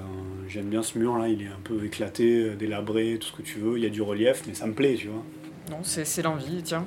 j'aime 0.50 0.66
bien 0.66 0.84
ce 0.84 0.98
mur 0.98 1.18
là, 1.18 1.30
il 1.30 1.42
est 1.42 1.48
un 1.48 1.60
peu 1.64 1.82
éclaté, 1.86 2.50
délabré, 2.56 3.18
tout 3.22 3.28
ce 3.30 3.34
que 3.38 3.42
tu 3.42 3.60
veux, 3.60 3.78
il 3.78 3.84
y 3.84 3.88
a 3.88 3.90
du 3.90 4.02
relief, 4.02 4.44
mais 4.46 4.54
ça 4.54 4.68
me 4.68 4.74
plaît, 4.74 4.96
tu 4.96 5.08
vois. 5.08 5.24
Non, 5.72 5.80
c'est 5.84 6.04
c'est 6.04 6.24
l'envie, 6.24 6.62
tiens, 6.64 6.84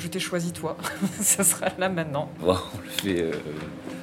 je 0.00 0.08
t'ai 0.08 0.18
choisi 0.18 0.52
toi, 0.52 0.76
ça 1.20 1.44
sera 1.44 1.68
là 1.78 1.88
maintenant. 1.88 2.28
voilà, 2.40 2.60
on 2.76 2.80
le 2.82 2.88
fait 2.90 3.22
euh, 3.22 3.32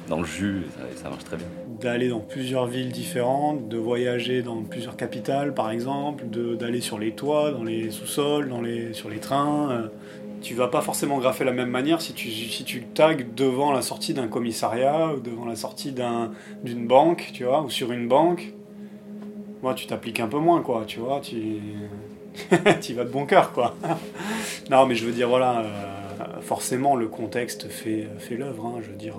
dans 0.08 0.18
le 0.20 0.26
jus, 0.26 0.62
ça, 0.96 1.08
marche 1.10 1.24
très 1.24 1.36
bien. 1.36 1.46
d'aller 1.80 2.08
dans 2.08 2.20
plusieurs 2.20 2.66
villes 2.66 2.90
différentes, 2.92 3.68
de 3.68 3.76
voyager 3.78 4.42
dans 4.42 4.62
plusieurs 4.62 4.96
capitales 4.96 5.54
par 5.54 5.70
exemple, 5.70 6.24
d'aller 6.26 6.80
sur 6.80 6.98
les 6.98 7.12
toits, 7.12 7.50
dans 7.52 7.64
les 7.64 7.90
sous-sols, 7.90 8.50
les, 8.64 8.92
sur 8.92 9.08
les 9.10 9.18
trains. 9.18 9.70
euh. 9.70 9.88
Tu 10.42 10.54
vas 10.54 10.66
pas 10.66 10.80
forcément 10.80 11.18
graffer 11.18 11.44
la 11.44 11.52
même 11.52 11.70
manière 11.70 12.00
si 12.02 12.14
tu, 12.14 12.28
si 12.28 12.64
tu 12.64 12.82
tags 12.82 13.14
devant 13.36 13.70
la 13.72 13.80
sortie 13.80 14.12
d'un 14.12 14.26
commissariat 14.26 15.14
ou 15.14 15.20
devant 15.20 15.44
la 15.46 15.54
sortie 15.54 15.92
d'un- 15.92 16.32
d'une 16.64 16.86
banque, 16.88 17.30
tu 17.32 17.44
vois, 17.44 17.62
ou 17.62 17.70
sur 17.70 17.92
une 17.92 18.08
banque. 18.08 18.52
Moi, 19.62 19.74
tu 19.74 19.86
t'appliques 19.86 20.18
un 20.20 20.26
peu 20.28 20.38
moins, 20.38 20.60
quoi, 20.62 20.84
tu 20.86 20.98
vois, 21.00 21.20
tu 21.20 21.60
tu 22.80 22.94
vas 22.94 23.04
de 23.04 23.10
bon 23.10 23.26
cœur, 23.26 23.52
quoi. 23.52 23.76
non, 24.70 24.86
mais 24.86 24.94
je 24.94 25.04
veux 25.04 25.12
dire, 25.12 25.28
voilà, 25.28 25.60
euh, 25.60 26.40
forcément, 26.40 26.96
le 26.96 27.06
contexte 27.08 27.68
fait, 27.68 28.08
fait 28.18 28.36
l'œuvre, 28.36 28.66
hein, 28.66 28.80
je 28.82 28.90
veux 28.90 28.96
dire. 28.96 29.14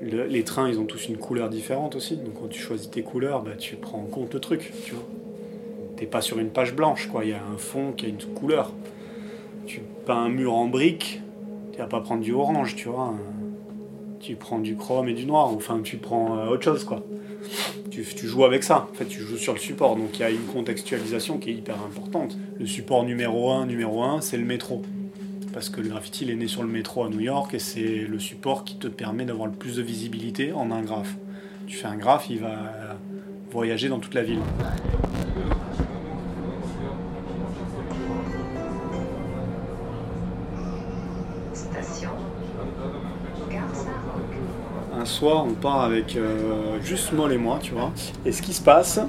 Le- 0.00 0.26
les 0.26 0.42
trains, 0.44 0.68
ils 0.68 0.78
ont 0.78 0.84
tous 0.84 1.08
une 1.08 1.16
couleur 1.16 1.48
différente 1.48 1.96
aussi. 1.96 2.16
Donc 2.16 2.34
quand 2.40 2.48
tu 2.48 2.60
choisis 2.60 2.90
tes 2.90 3.02
couleurs, 3.02 3.42
bah, 3.42 3.52
tu 3.58 3.76
prends 3.76 3.98
en 3.98 4.06
compte 4.06 4.32
le 4.34 4.40
truc, 4.40 4.72
tu 4.84 4.92
vois. 4.94 5.04
T'es 5.96 6.06
pas 6.06 6.20
sur 6.20 6.38
une 6.38 6.50
page 6.50 6.74
blanche. 6.74 7.08
Il 7.22 7.30
y 7.30 7.32
a 7.32 7.42
un 7.42 7.56
fond 7.56 7.92
qui 7.96 8.06
a 8.06 8.08
une 8.08 8.18
couleur. 8.34 8.72
Tu 9.66 9.80
peins 10.04 10.16
un 10.24 10.28
mur 10.28 10.54
en 10.54 10.66
brique, 10.66 11.20
tu 11.72 11.78
vas 11.78 11.86
pas 11.86 12.00
prendre 12.00 12.22
du 12.22 12.32
orange, 12.32 12.76
tu 12.76 12.88
vois. 12.88 13.14
Tu 14.20 14.34
prends 14.36 14.58
du 14.58 14.76
chrome 14.76 15.08
et 15.08 15.14
du 15.14 15.24
noir. 15.26 15.46
Enfin, 15.48 15.80
tu 15.82 15.96
prends 15.96 16.38
euh, 16.38 16.48
autre 16.48 16.62
chose, 16.64 16.84
quoi. 16.84 17.02
Tu, 17.90 18.04
tu 18.04 18.26
joues 18.26 18.44
avec 18.44 18.62
ça. 18.62 18.88
En 18.90 18.94
fait, 18.94 19.06
tu 19.06 19.20
joues 19.20 19.36
sur 19.38 19.52
le 19.54 19.58
support. 19.58 19.96
Donc 19.96 20.10
il 20.18 20.20
y 20.20 20.24
a 20.24 20.30
une 20.30 20.44
contextualisation 20.52 21.38
qui 21.38 21.50
est 21.50 21.54
hyper 21.54 21.76
importante. 21.82 22.36
Le 22.58 22.66
support 22.66 23.04
numéro 23.04 23.50
1, 23.50 23.66
numéro 23.66 24.02
1, 24.02 24.20
c'est 24.20 24.36
le 24.36 24.44
métro 24.44 24.82
parce 25.56 25.70
que 25.70 25.80
le 25.80 25.88
graffiti 25.88 26.24
il 26.24 26.30
est 26.30 26.34
né 26.34 26.48
sur 26.48 26.62
le 26.62 26.68
métro 26.68 27.02
à 27.02 27.08
New 27.08 27.20
York 27.20 27.54
et 27.54 27.58
c'est 27.58 28.06
le 28.06 28.18
support 28.18 28.62
qui 28.62 28.76
te 28.76 28.88
permet 28.88 29.24
d'avoir 29.24 29.48
le 29.48 29.54
plus 29.54 29.76
de 29.76 29.82
visibilité 29.82 30.52
en 30.52 30.70
un 30.70 30.82
graphe. 30.82 31.16
Tu 31.66 31.78
fais 31.78 31.86
un 31.86 31.96
graphe, 31.96 32.26
il 32.28 32.40
va 32.40 32.98
voyager 33.50 33.88
dans 33.88 33.98
toute 33.98 34.12
la 34.12 34.22
ville. 34.22 34.40
Station. 41.54 42.10
Un 44.94 45.04
soir, 45.06 45.46
on 45.46 45.54
part 45.54 45.80
avec 45.80 46.16
euh, 46.16 46.78
juste 46.82 47.14
Moll 47.14 47.32
et 47.32 47.38
moi, 47.38 47.60
tu 47.62 47.72
vois. 47.72 47.92
Et 48.26 48.32
ce 48.32 48.42
qui 48.42 48.52
se 48.52 48.60
passe, 48.60 49.00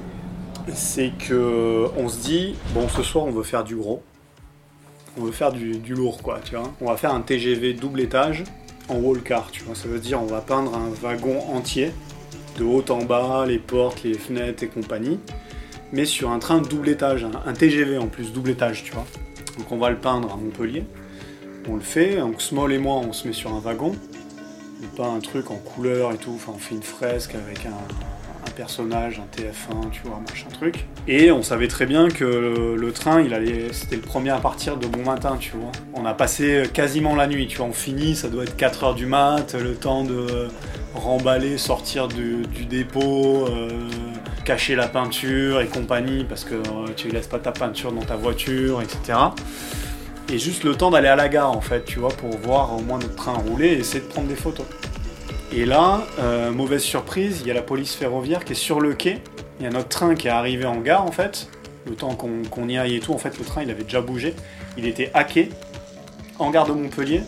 c'est 0.72 1.12
que 1.18 1.88
on 1.98 2.08
se 2.08 2.22
dit, 2.22 2.54
bon, 2.72 2.88
ce 2.88 3.02
soir, 3.02 3.26
on 3.26 3.32
veut 3.32 3.42
faire 3.42 3.64
du 3.64 3.76
gros. 3.76 4.02
On 5.18 5.24
veut 5.24 5.32
faire 5.32 5.52
du, 5.52 5.80
lourd, 5.94 6.22
quoi, 6.22 6.40
tu 6.44 6.54
vois. 6.54 6.72
On 6.80 6.86
va 6.86 6.96
faire 6.96 7.12
un 7.12 7.20
TGV 7.20 7.74
double 7.74 8.00
étage 8.00 8.44
en 8.88 8.96
wall 8.96 9.22
car, 9.22 9.50
tu 9.50 9.64
vois. 9.64 9.74
Ça 9.74 9.88
veut 9.88 9.98
dire 9.98 10.22
on 10.22 10.26
va 10.26 10.40
peindre 10.40 10.74
un 10.74 10.90
wagon 11.02 11.40
entier, 11.52 11.90
de 12.58 12.64
haut 12.64 12.84
en 12.88 13.04
bas, 13.04 13.44
les 13.46 13.58
portes, 13.58 14.02
les 14.04 14.14
fenêtres 14.14 14.62
et 14.62 14.68
compagnie, 14.68 15.18
mais 15.92 16.04
sur 16.04 16.30
un 16.30 16.38
train 16.38 16.60
double 16.60 16.88
étage, 16.88 17.24
un, 17.24 17.32
un 17.44 17.52
TGV 17.52 17.98
en 17.98 18.06
plus, 18.06 18.32
double 18.32 18.50
étage, 18.50 18.84
tu 18.84 18.92
vois. 18.92 19.06
Donc 19.58 19.72
on 19.72 19.78
va 19.78 19.90
le 19.90 19.96
peindre 19.96 20.32
à 20.32 20.36
Montpellier. 20.36 20.84
On 21.68 21.74
le 21.74 21.82
fait, 21.82 22.16
donc 22.16 22.40
Small 22.40 22.72
et 22.72 22.78
moi, 22.78 22.94
on 22.96 23.12
se 23.12 23.26
met 23.26 23.34
sur 23.34 23.52
un 23.52 23.58
wagon. 23.58 23.92
On 24.82 24.96
peint 24.96 25.14
un 25.14 25.20
truc 25.20 25.50
en 25.50 25.56
couleur 25.56 26.12
et 26.12 26.16
tout, 26.16 26.32
enfin 26.34 26.52
on 26.54 26.58
fait 26.58 26.76
une 26.76 26.82
fresque 26.82 27.34
avec 27.34 27.66
un 27.66 28.17
personnage, 28.58 29.20
un 29.20 29.40
TF1, 29.40 29.90
tu 29.92 30.02
vois, 30.04 30.20
machin 30.28 30.48
truc. 30.52 30.84
Et 31.06 31.30
on 31.30 31.44
savait 31.44 31.68
très 31.68 31.86
bien 31.86 32.08
que 32.08 32.24
le, 32.76 32.92
train, 32.92 33.22
il 33.22 33.32
allait, 33.32 33.72
c'était 33.72 33.94
le 33.94 34.02
premier 34.02 34.30
à 34.30 34.38
partir 34.38 34.76
de 34.76 34.88
bon 34.88 35.04
matin, 35.04 35.36
tu 35.38 35.52
vois. 35.52 35.70
On 35.94 36.04
a 36.04 36.12
passé 36.12 36.64
quasiment 36.74 37.14
la 37.14 37.28
nuit, 37.28 37.46
tu 37.46 37.58
vois. 37.58 37.66
On 37.66 37.72
finit, 37.72 38.16
ça 38.16 38.28
doit 38.28 38.42
être 38.42 38.56
4h 38.58 38.96
du 38.96 39.06
mat, 39.06 39.54
le 39.54 39.74
temps 39.76 40.02
de 40.02 40.48
remballer, 40.94 41.56
sortir 41.56 42.08
du, 42.08 42.42
du 42.52 42.64
dépôt, 42.64 43.46
euh, 43.46 43.68
cacher 44.44 44.74
la 44.74 44.88
peinture 44.88 45.60
et 45.60 45.66
compagnie, 45.66 46.24
parce 46.24 46.44
que 46.44 46.56
euh, 46.56 46.88
tu 46.96 47.10
laisses 47.10 47.28
pas 47.28 47.38
ta 47.38 47.52
peinture 47.52 47.92
dans 47.92 48.04
ta 48.04 48.16
voiture, 48.16 48.82
etc. 48.82 49.18
Et 50.30 50.38
juste 50.38 50.64
le 50.64 50.74
temps 50.74 50.90
d'aller 50.90 51.08
à 51.08 51.16
la 51.16 51.28
gare, 51.28 51.56
en 51.56 51.60
fait, 51.60 51.84
tu 51.84 52.00
vois, 52.00 52.10
pour 52.10 52.36
voir 52.38 52.74
au 52.74 52.80
moins 52.80 52.98
notre 52.98 53.14
train 53.14 53.34
rouler 53.34 53.68
et 53.68 53.78
essayer 53.78 54.00
de 54.00 54.08
prendre 54.08 54.26
des 54.26 54.36
photos. 54.36 54.66
Et 55.50 55.64
là, 55.64 56.02
euh, 56.18 56.50
mauvaise 56.50 56.82
surprise, 56.82 57.40
il 57.40 57.48
y 57.48 57.50
a 57.50 57.54
la 57.54 57.62
police 57.62 57.94
ferroviaire 57.94 58.44
qui 58.44 58.52
est 58.52 58.56
sur 58.56 58.80
le 58.80 58.94
quai. 58.94 59.22
Il 59.58 59.64
y 59.64 59.66
a 59.66 59.70
notre 59.70 59.88
train 59.88 60.14
qui 60.14 60.28
est 60.28 60.30
arrivé 60.30 60.66
en 60.66 60.76
gare 60.76 61.04
en 61.04 61.12
fait. 61.12 61.48
Le 61.86 61.94
temps 61.94 62.14
qu'on 62.14 62.68
y 62.68 62.76
aille 62.76 62.96
et 62.96 63.00
tout, 63.00 63.14
en 63.14 63.18
fait, 63.18 63.38
le 63.38 63.44
train 63.44 63.62
il 63.62 63.70
avait 63.70 63.84
déjà 63.84 64.02
bougé. 64.02 64.34
Il 64.76 64.86
était 64.86 65.10
hacké 65.14 65.48
en 66.38 66.50
gare 66.50 66.66
de 66.66 66.72
Montpellier. 66.72 67.22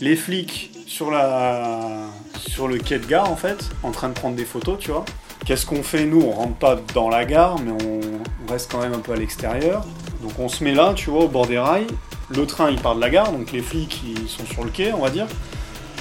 Les 0.00 0.16
flics 0.16 0.72
sur, 0.86 1.10
le 1.10 2.78
quai 2.78 2.98
de 2.98 3.06
gare 3.06 3.30
en 3.30 3.36
fait, 3.36 3.70
en 3.82 3.92
train 3.92 4.08
de 4.08 4.14
prendre 4.14 4.34
des 4.34 4.44
photos, 4.44 4.78
tu 4.78 4.90
vois. 4.90 5.04
Qu'est-ce 5.46 5.64
qu'on 5.64 5.82
fait 5.82 6.06
nous? 6.06 6.22
On 6.22 6.32
rentre 6.32 6.56
pas 6.56 6.80
dans 6.92 7.08
la 7.08 7.24
gare, 7.24 7.58
mais 7.60 7.70
on 7.70 8.50
reste 8.50 8.70
quand 8.70 8.80
même 8.80 8.94
un 8.94 8.98
peu 8.98 9.12
à 9.12 9.16
l'extérieur. 9.16 9.84
Donc 10.22 10.32
on 10.38 10.48
se 10.48 10.64
met 10.64 10.72
là, 10.72 10.92
tu 10.94 11.10
vois, 11.10 11.24
au 11.24 11.28
bord 11.28 11.46
des 11.46 11.58
rails. 11.58 11.86
Le 12.30 12.46
train 12.46 12.70
il 12.70 12.80
part 12.80 12.96
de 12.96 13.00
la 13.00 13.10
gare, 13.10 13.30
donc 13.30 13.52
les 13.52 13.62
flics 13.62 14.02
ils 14.04 14.28
sont 14.28 14.44
sur 14.46 14.64
le 14.64 14.70
quai, 14.70 14.92
on 14.92 15.00
va 15.00 15.10
dire. 15.10 15.26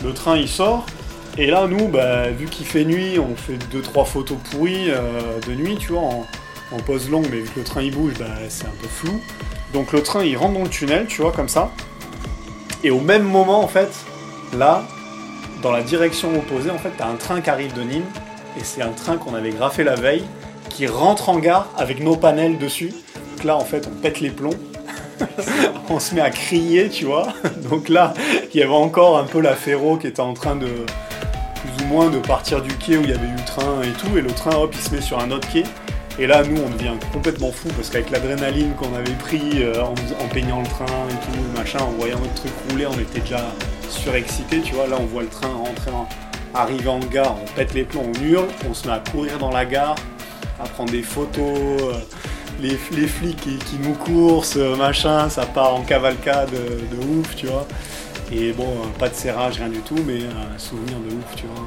Le 0.04 0.14
train 0.14 0.36
il 0.36 0.48
sort, 0.48 0.86
et 1.38 1.48
là, 1.48 1.68
nous, 1.68 1.88
bah, 1.88 2.30
vu 2.30 2.46
qu'il 2.46 2.66
fait 2.66 2.86
nuit, 2.86 3.18
on 3.18 3.36
fait 3.36 3.58
2-3 3.76 4.06
photos 4.06 4.38
pourries 4.52 4.90
euh, 4.90 5.40
de 5.48 5.54
nuit, 5.54 5.78
tu 5.78 5.94
vois, 5.94 6.02
en, 6.02 6.28
en 6.72 6.78
pose 6.78 7.10
longue, 7.10 7.26
mais 7.32 7.38
vu 7.38 7.50
que 7.50 7.60
le 7.60 7.66
train 7.66 7.82
il 7.82 7.94
bouge, 7.94 8.14
bah, 8.20 8.26
c'est 8.50 8.66
un 8.66 8.74
peu 8.82 8.88
flou. 8.88 9.20
Donc 9.74 9.92
le 9.92 10.04
train 10.04 10.24
il 10.24 10.38
rentre 10.38 10.54
dans 10.54 10.64
le 10.64 10.70
tunnel, 10.70 11.08
tu 11.08 11.22
vois, 11.22 11.32
comme 11.32 11.50
ça. 11.50 11.72
Et 12.84 12.92
au 12.92 13.00
même 13.00 13.24
moment, 13.24 13.64
en 13.64 13.68
fait, 13.68 13.90
là, 14.56 14.84
dans 15.64 15.72
la 15.72 15.82
direction 15.82 16.36
opposée, 16.36 16.70
en 16.70 16.78
fait, 16.78 16.92
t'as 16.98 17.08
un 17.08 17.16
train 17.16 17.42
qui 17.42 17.50
arrive 17.50 17.74
de 17.74 17.82
Nîmes, 17.82 18.06
et 18.60 18.64
c'est 18.64 18.84
un 18.84 18.92
train 18.92 19.18
qu'on 19.18 19.34
avait 19.34 19.52
graffé 19.52 19.84
la 19.84 19.96
veille, 19.96 20.26
qui 20.70 20.86
rentre 20.86 21.30
en 21.30 21.40
gare 21.40 21.70
avec 21.78 22.00
nos 22.00 22.16
panels 22.16 22.60
dessus. 22.60 22.94
Donc 23.36 23.44
là, 23.46 23.56
en 23.56 23.66
fait, 23.66 23.88
on 23.88 24.02
pète 24.02 24.20
les 24.20 24.30
plombs. 24.30 24.58
on 25.90 26.00
se 26.00 26.14
met 26.14 26.22
à 26.22 26.30
crier, 26.30 26.90
tu 26.90 27.06
vois. 27.06 27.28
Donc 27.70 27.90
là, 27.90 28.14
il 28.54 28.60
y 28.60 28.64
avait 28.64 28.72
encore 28.72 29.18
un 29.18 29.24
peu 29.24 29.40
la 29.40 29.56
ferro 29.56 29.98
qui 29.98 30.08
était 30.08 30.20
en 30.20 30.34
train 30.34 30.56
de, 30.56 30.68
moins 31.88 32.10
de 32.10 32.20
partir 32.20 32.62
du 32.62 32.74
quai 32.76 32.98
où 32.98 33.02
il 33.02 33.10
y 33.10 33.14
avait 33.14 33.28
eu 33.28 33.36
le 33.36 33.46
train 33.46 33.82
et 33.82 33.92
tout, 33.92 34.18
et 34.18 34.22
le 34.22 34.32
train 34.32 34.56
hop 34.56 34.74
il 34.74 34.80
se 34.80 34.94
met 34.94 35.02
sur 35.02 35.20
un 35.20 35.32
autre 35.32 35.48
quai. 35.50 35.64
Et 36.20 36.28
là 36.28 36.44
nous 36.44 36.62
on 36.62 36.70
devient 36.70 36.94
complètement 37.12 37.52
fou 37.52 37.70
parce 37.76 37.90
qu'avec 37.90 38.12
l'adrénaline 38.12 38.74
qu'on 38.76 38.94
avait 38.94 39.16
pris 39.16 39.64
euh, 39.64 39.84
en, 39.84 40.28
peignant 40.28 40.62
le 40.62 40.68
train 40.68 40.86
et 40.86 41.26
tout, 41.26 41.58
machin, 41.58 41.80
en 41.80 41.92
voyant 41.92 42.20
notre 42.20 42.36
truc 42.36 42.52
rouler, 42.70 42.86
on 42.86 43.00
était 43.00 43.22
déjà 43.22 43.46
surexcité, 43.90 44.62
tu 44.62 44.74
vois. 44.74 44.88
Là 44.88 44.98
on 45.00 45.06
voit 45.06 45.24
le 45.24 45.30
train 45.30 45.48
rentrer 45.48 45.92
en, 45.92 46.08
arriver 46.54 46.90
en 46.90 47.00
gare, 47.00 47.36
on 47.42 47.56
pète 47.56 47.74
les 47.74 47.84
plombs, 47.84 48.12
on 48.16 48.24
hurle, 48.24 48.48
on 48.70 48.74
se 48.74 48.88
met 48.88 48.94
à 48.94 49.00
courir 49.12 49.38
dans 49.40 49.52
la 49.52 49.66
gare, 49.66 49.96
à 50.60 50.68
prendre 50.68 50.92
des 50.92 51.04
photos. 51.04 51.58
euh, 51.82 51.94
les, 52.62 52.78
les 52.92 53.08
flics 53.08 53.38
qui, 53.42 53.78
nous 53.82 53.94
coursent, 53.94 54.58
euh, 54.58 54.76
machin, 54.76 55.30
ça 55.30 55.46
part 55.46 55.76
en 55.76 55.82
cavalcade 55.82 56.54
euh, 56.54 56.80
de 56.92 57.20
ouf, 57.20 57.36
tu 57.36 57.48
vois. 57.48 57.68
Et 58.32 58.52
bon, 58.52 58.68
pas 58.98 59.10
de 59.10 59.16
serrage, 59.16 59.58
rien 59.58 59.70
du 59.70 59.82
tout, 59.82 60.00
mais 60.06 60.24
un 60.24 60.58
souvenir 60.58 60.98
de 61.00 61.16
ouf, 61.16 61.36
tu 61.36 61.46
vois. 61.46 61.66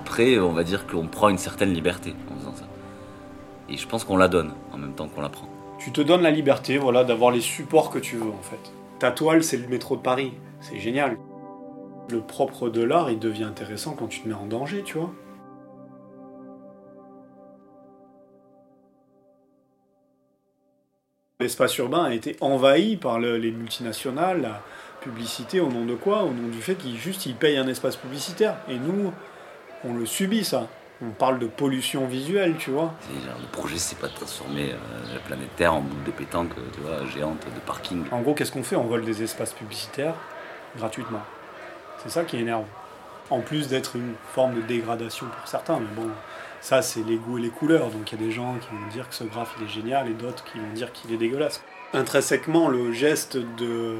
Après, 0.00 0.38
on 0.38 0.52
va 0.52 0.64
dire 0.64 0.86
qu'on 0.86 1.06
prend 1.06 1.28
une 1.28 1.38
certaine 1.38 1.72
liberté 1.72 2.14
en 2.30 2.38
faisant 2.38 2.54
ça. 2.54 2.64
Et 3.68 3.76
je 3.76 3.86
pense 3.86 4.04
qu'on 4.04 4.16
la 4.16 4.28
donne 4.28 4.52
en 4.72 4.78
même 4.78 4.94
temps 4.94 5.08
qu'on 5.08 5.20
la 5.20 5.28
prend. 5.28 5.46
Tu 5.78 5.92
te 5.92 6.00
donnes 6.00 6.22
la 6.22 6.30
liberté, 6.30 6.78
voilà, 6.78 7.04
d'avoir 7.04 7.30
les 7.30 7.40
supports 7.40 7.90
que 7.90 7.98
tu 7.98 8.16
veux, 8.16 8.30
en 8.30 8.42
fait. 8.42 8.72
Ta 8.98 9.10
toile, 9.10 9.44
c'est 9.44 9.58
le 9.58 9.68
métro 9.68 9.96
de 9.96 10.02
Paris. 10.02 10.32
C'est 10.60 10.78
génial. 10.78 11.16
Le 12.10 12.20
propre 12.20 12.70
de 12.70 12.82
l'art, 12.82 13.10
il 13.10 13.18
devient 13.18 13.44
intéressant 13.44 13.94
quand 13.94 14.08
tu 14.08 14.22
te 14.22 14.28
mets 14.28 14.34
en 14.34 14.46
danger, 14.46 14.82
tu 14.82 14.98
vois. 14.98 15.12
L'espace 21.40 21.76
urbain 21.78 22.04
a 22.04 22.14
été 22.14 22.36
envahi 22.40 22.96
par 22.96 23.18
le- 23.18 23.38
les 23.38 23.50
multinationales, 23.52 24.42
la 24.42 24.60
publicité, 25.00 25.60
au 25.60 25.68
nom 25.70 25.86
de 25.86 25.94
quoi? 25.94 26.24
Au 26.24 26.30
nom 26.30 26.48
du 26.48 26.60
fait 26.60 26.74
qu'ils 26.74 26.98
juste 26.98 27.24
ils 27.24 27.34
payent 27.34 27.56
un 27.56 27.68
espace 27.68 27.96
publicitaire. 27.96 28.56
Et 28.68 28.78
nous, 28.78 29.12
on 29.84 29.94
le 29.94 30.06
subit 30.06 30.44
ça. 30.44 30.68
On 31.02 31.10
parle 31.10 31.38
de 31.38 31.46
pollution 31.46 32.06
visuelle, 32.06 32.56
tu 32.58 32.70
vois. 32.70 32.92
Genre, 33.24 33.38
le 33.40 33.46
projet, 33.50 33.78
c'est 33.78 33.98
pas 33.98 34.08
de 34.08 34.12
transformer 34.12 34.72
euh, 34.72 35.14
la 35.14 35.20
planète 35.20 35.48
Terre 35.56 35.74
en 35.74 35.80
boule 35.80 36.04
de 36.04 36.10
pétanque, 36.10 36.50
euh, 36.58 36.62
tu 36.74 36.80
vois, 36.80 37.06
géante 37.06 37.42
de 37.46 37.60
parking. 37.60 38.04
En 38.10 38.20
gros, 38.20 38.34
qu'est-ce 38.34 38.52
qu'on 38.52 38.62
fait? 38.62 38.76
On 38.76 38.84
vole 38.84 39.04
des 39.04 39.22
espaces 39.22 39.54
publicitaires 39.54 40.14
gratuitement. 40.76 41.22
C'est 42.02 42.10
ça 42.10 42.24
qui 42.24 42.36
énerve. 42.36 42.64
En 43.30 43.40
plus 43.40 43.68
d'être 43.68 43.96
une 43.96 44.14
forme 44.34 44.54
de 44.56 44.60
dégradation 44.62 45.26
pour 45.26 45.48
certains, 45.48 45.78
mais 45.78 45.94
bon, 45.94 46.10
ça 46.60 46.82
c'est 46.82 47.02
les 47.02 47.16
goûts 47.16 47.38
et 47.38 47.42
les 47.42 47.50
couleurs. 47.50 47.90
Donc 47.90 48.10
il 48.10 48.20
y 48.20 48.22
a 48.22 48.26
des 48.26 48.32
gens 48.32 48.56
qui 48.60 48.68
vont 48.68 48.88
dire 48.88 49.08
que 49.08 49.14
ce 49.14 49.24
graphe 49.24 49.54
il 49.58 49.66
est 49.66 49.68
génial 49.68 50.08
et 50.08 50.14
d'autres 50.14 50.44
qui 50.44 50.58
vont 50.58 50.72
dire 50.74 50.92
qu'il 50.92 51.12
est 51.12 51.16
dégueulasse. 51.16 51.62
Intrinsèquement, 51.92 52.68
le 52.68 52.92
geste 52.92 53.36
de 53.36 53.96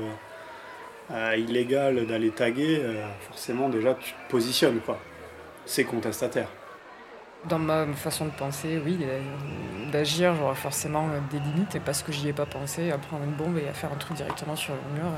euh, 1.12 1.36
illégal 1.36 2.06
d'aller 2.06 2.30
taguer, 2.30 2.80
euh, 2.82 3.06
forcément 3.28 3.68
déjà 3.68 3.94
tu 3.94 4.12
te 4.12 4.30
positionnes 4.30 4.80
quoi. 4.80 4.98
C'est 5.66 5.84
contestataire. 5.84 6.48
Dans 7.48 7.58
ma 7.58 7.86
façon 7.94 8.26
de 8.26 8.30
penser, 8.32 8.80
oui, 8.84 8.98
euh, 9.02 9.20
d'agir, 9.90 10.34
j'aurais 10.34 10.54
forcément 10.54 11.08
euh, 11.08 11.20
des 11.30 11.38
limites, 11.38 11.74
et 11.74 11.80
parce 11.80 12.02
que 12.02 12.12
j'y 12.12 12.28
ai 12.28 12.34
pas 12.34 12.44
pensé, 12.44 12.90
à 12.90 12.98
prendre 12.98 13.24
une 13.24 13.32
bombe 13.32 13.56
et 13.56 13.66
à 13.66 13.72
faire 13.72 13.90
un 13.90 13.96
truc 13.96 14.18
directement 14.18 14.56
sur 14.56 14.74
le 14.74 15.00
mur, 15.00 15.10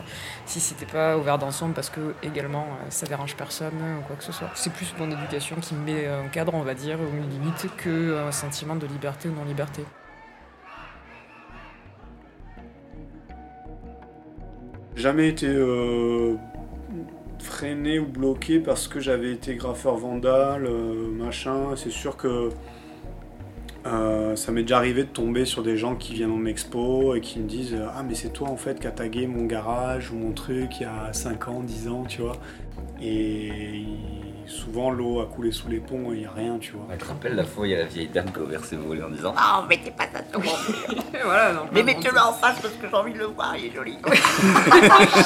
si 0.46 0.60
c'était 0.60 0.86
pas 0.86 1.18
ouvert 1.18 1.38
d'ensemble, 1.38 1.74
parce 1.74 1.90
que 1.90 2.14
également 2.22 2.62
euh, 2.64 2.90
ça 2.90 3.06
dérange 3.06 3.34
personne 3.34 3.74
ou 3.98 4.02
quoi 4.06 4.14
que 4.14 4.22
ce 4.22 4.30
soit. 4.30 4.50
C'est 4.54 4.72
plus 4.72 4.94
mon 5.00 5.10
éducation 5.10 5.56
qui 5.56 5.74
me 5.74 5.84
met 5.84 6.06
un 6.06 6.28
cadre, 6.28 6.54
on 6.54 6.62
va 6.62 6.74
dire, 6.74 6.96
ou 7.00 7.16
une 7.16 7.28
limite, 7.28 7.66
que 7.76 8.24
un 8.24 8.30
sentiment 8.30 8.76
de 8.76 8.86
liberté 8.86 9.28
ou 9.28 9.32
non-liberté. 9.32 9.82
jamais 15.02 15.28
été 15.28 15.46
euh, 15.46 16.36
freiné 17.42 17.98
ou 17.98 18.06
bloqué 18.06 18.58
parce 18.58 18.88
que 18.88 19.00
j'avais 19.00 19.32
été 19.32 19.56
graffeur 19.56 19.96
vandale, 19.96 20.66
euh, 20.66 21.10
machin. 21.10 21.76
C'est 21.76 21.90
sûr 21.90 22.16
que 22.16 22.50
euh, 23.86 24.36
ça 24.36 24.52
m'est 24.52 24.62
déjà 24.62 24.78
arrivé 24.78 25.02
de 25.02 25.08
tomber 25.08 25.44
sur 25.44 25.62
des 25.62 25.76
gens 25.76 25.96
qui 25.96 26.14
viennent 26.14 26.30
en 26.30 26.44
expo 26.44 27.14
et 27.14 27.20
qui 27.20 27.40
me 27.40 27.48
disent 27.48 27.76
Ah, 27.94 28.02
mais 28.02 28.14
c'est 28.14 28.32
toi 28.32 28.48
en 28.48 28.56
fait 28.56 28.80
qui 28.80 28.86
as 28.86 28.92
tagué 28.92 29.26
mon 29.26 29.44
garage 29.44 30.10
ou 30.10 30.14
mon 30.16 30.32
truc 30.32 30.80
il 30.80 30.84
y 30.84 30.86
a 30.86 31.12
5 31.12 31.48
ans, 31.48 31.60
10 31.62 31.88
ans, 31.88 32.04
tu 32.04 32.22
vois. 32.22 32.36
Et 33.02 33.84
souvent 34.46 34.90
l'eau 34.90 35.20
a 35.20 35.26
coulé 35.26 35.52
sous 35.52 35.68
les 35.68 35.78
ponts 35.80 36.12
et 36.12 36.16
il 36.16 36.18
n'y 36.20 36.26
a 36.26 36.30
rien, 36.30 36.58
tu 36.58 36.72
vois. 36.72 36.86
Tu 36.92 36.98
te 36.98 37.04
rappelles 37.06 37.34
la 37.34 37.44
fois, 37.44 37.66
il 37.66 37.70
y 37.70 37.74
a 37.74 37.78
la 37.78 37.84
vieille 37.84 38.08
dame 38.08 38.30
qui 38.32 38.38
a 38.38 38.42
ouvert 38.42 38.64
ses 38.64 38.76
volets 38.76 39.02
en 39.02 39.10
disant 39.10 39.34
Ah, 39.36 39.64
mettez 39.68 39.90
pas 39.90 40.04
ça 40.12 40.20
sur 40.30 40.40
mon 40.40 40.50
voilà, 41.24 41.64
Mais 41.72 41.82
mettez-le 41.82 42.18
en 42.18 42.32
face 42.32 42.60
parce 42.60 42.74
que 42.74 42.88
j'ai 42.88 42.94
envie 42.94 43.12
de 43.12 43.18
le 43.18 43.26
voir, 43.26 43.54
il 43.56 43.66
est 43.66 43.70
joli. 43.74 43.96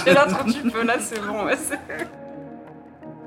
Et 0.07 0.13
là, 0.13 0.27
quand 0.29 0.51
tu 0.51 0.63
peux, 0.71 0.83
là, 0.85 0.97
c'est 1.01 1.21
bon. 1.21 1.45
ouais, 1.47 1.55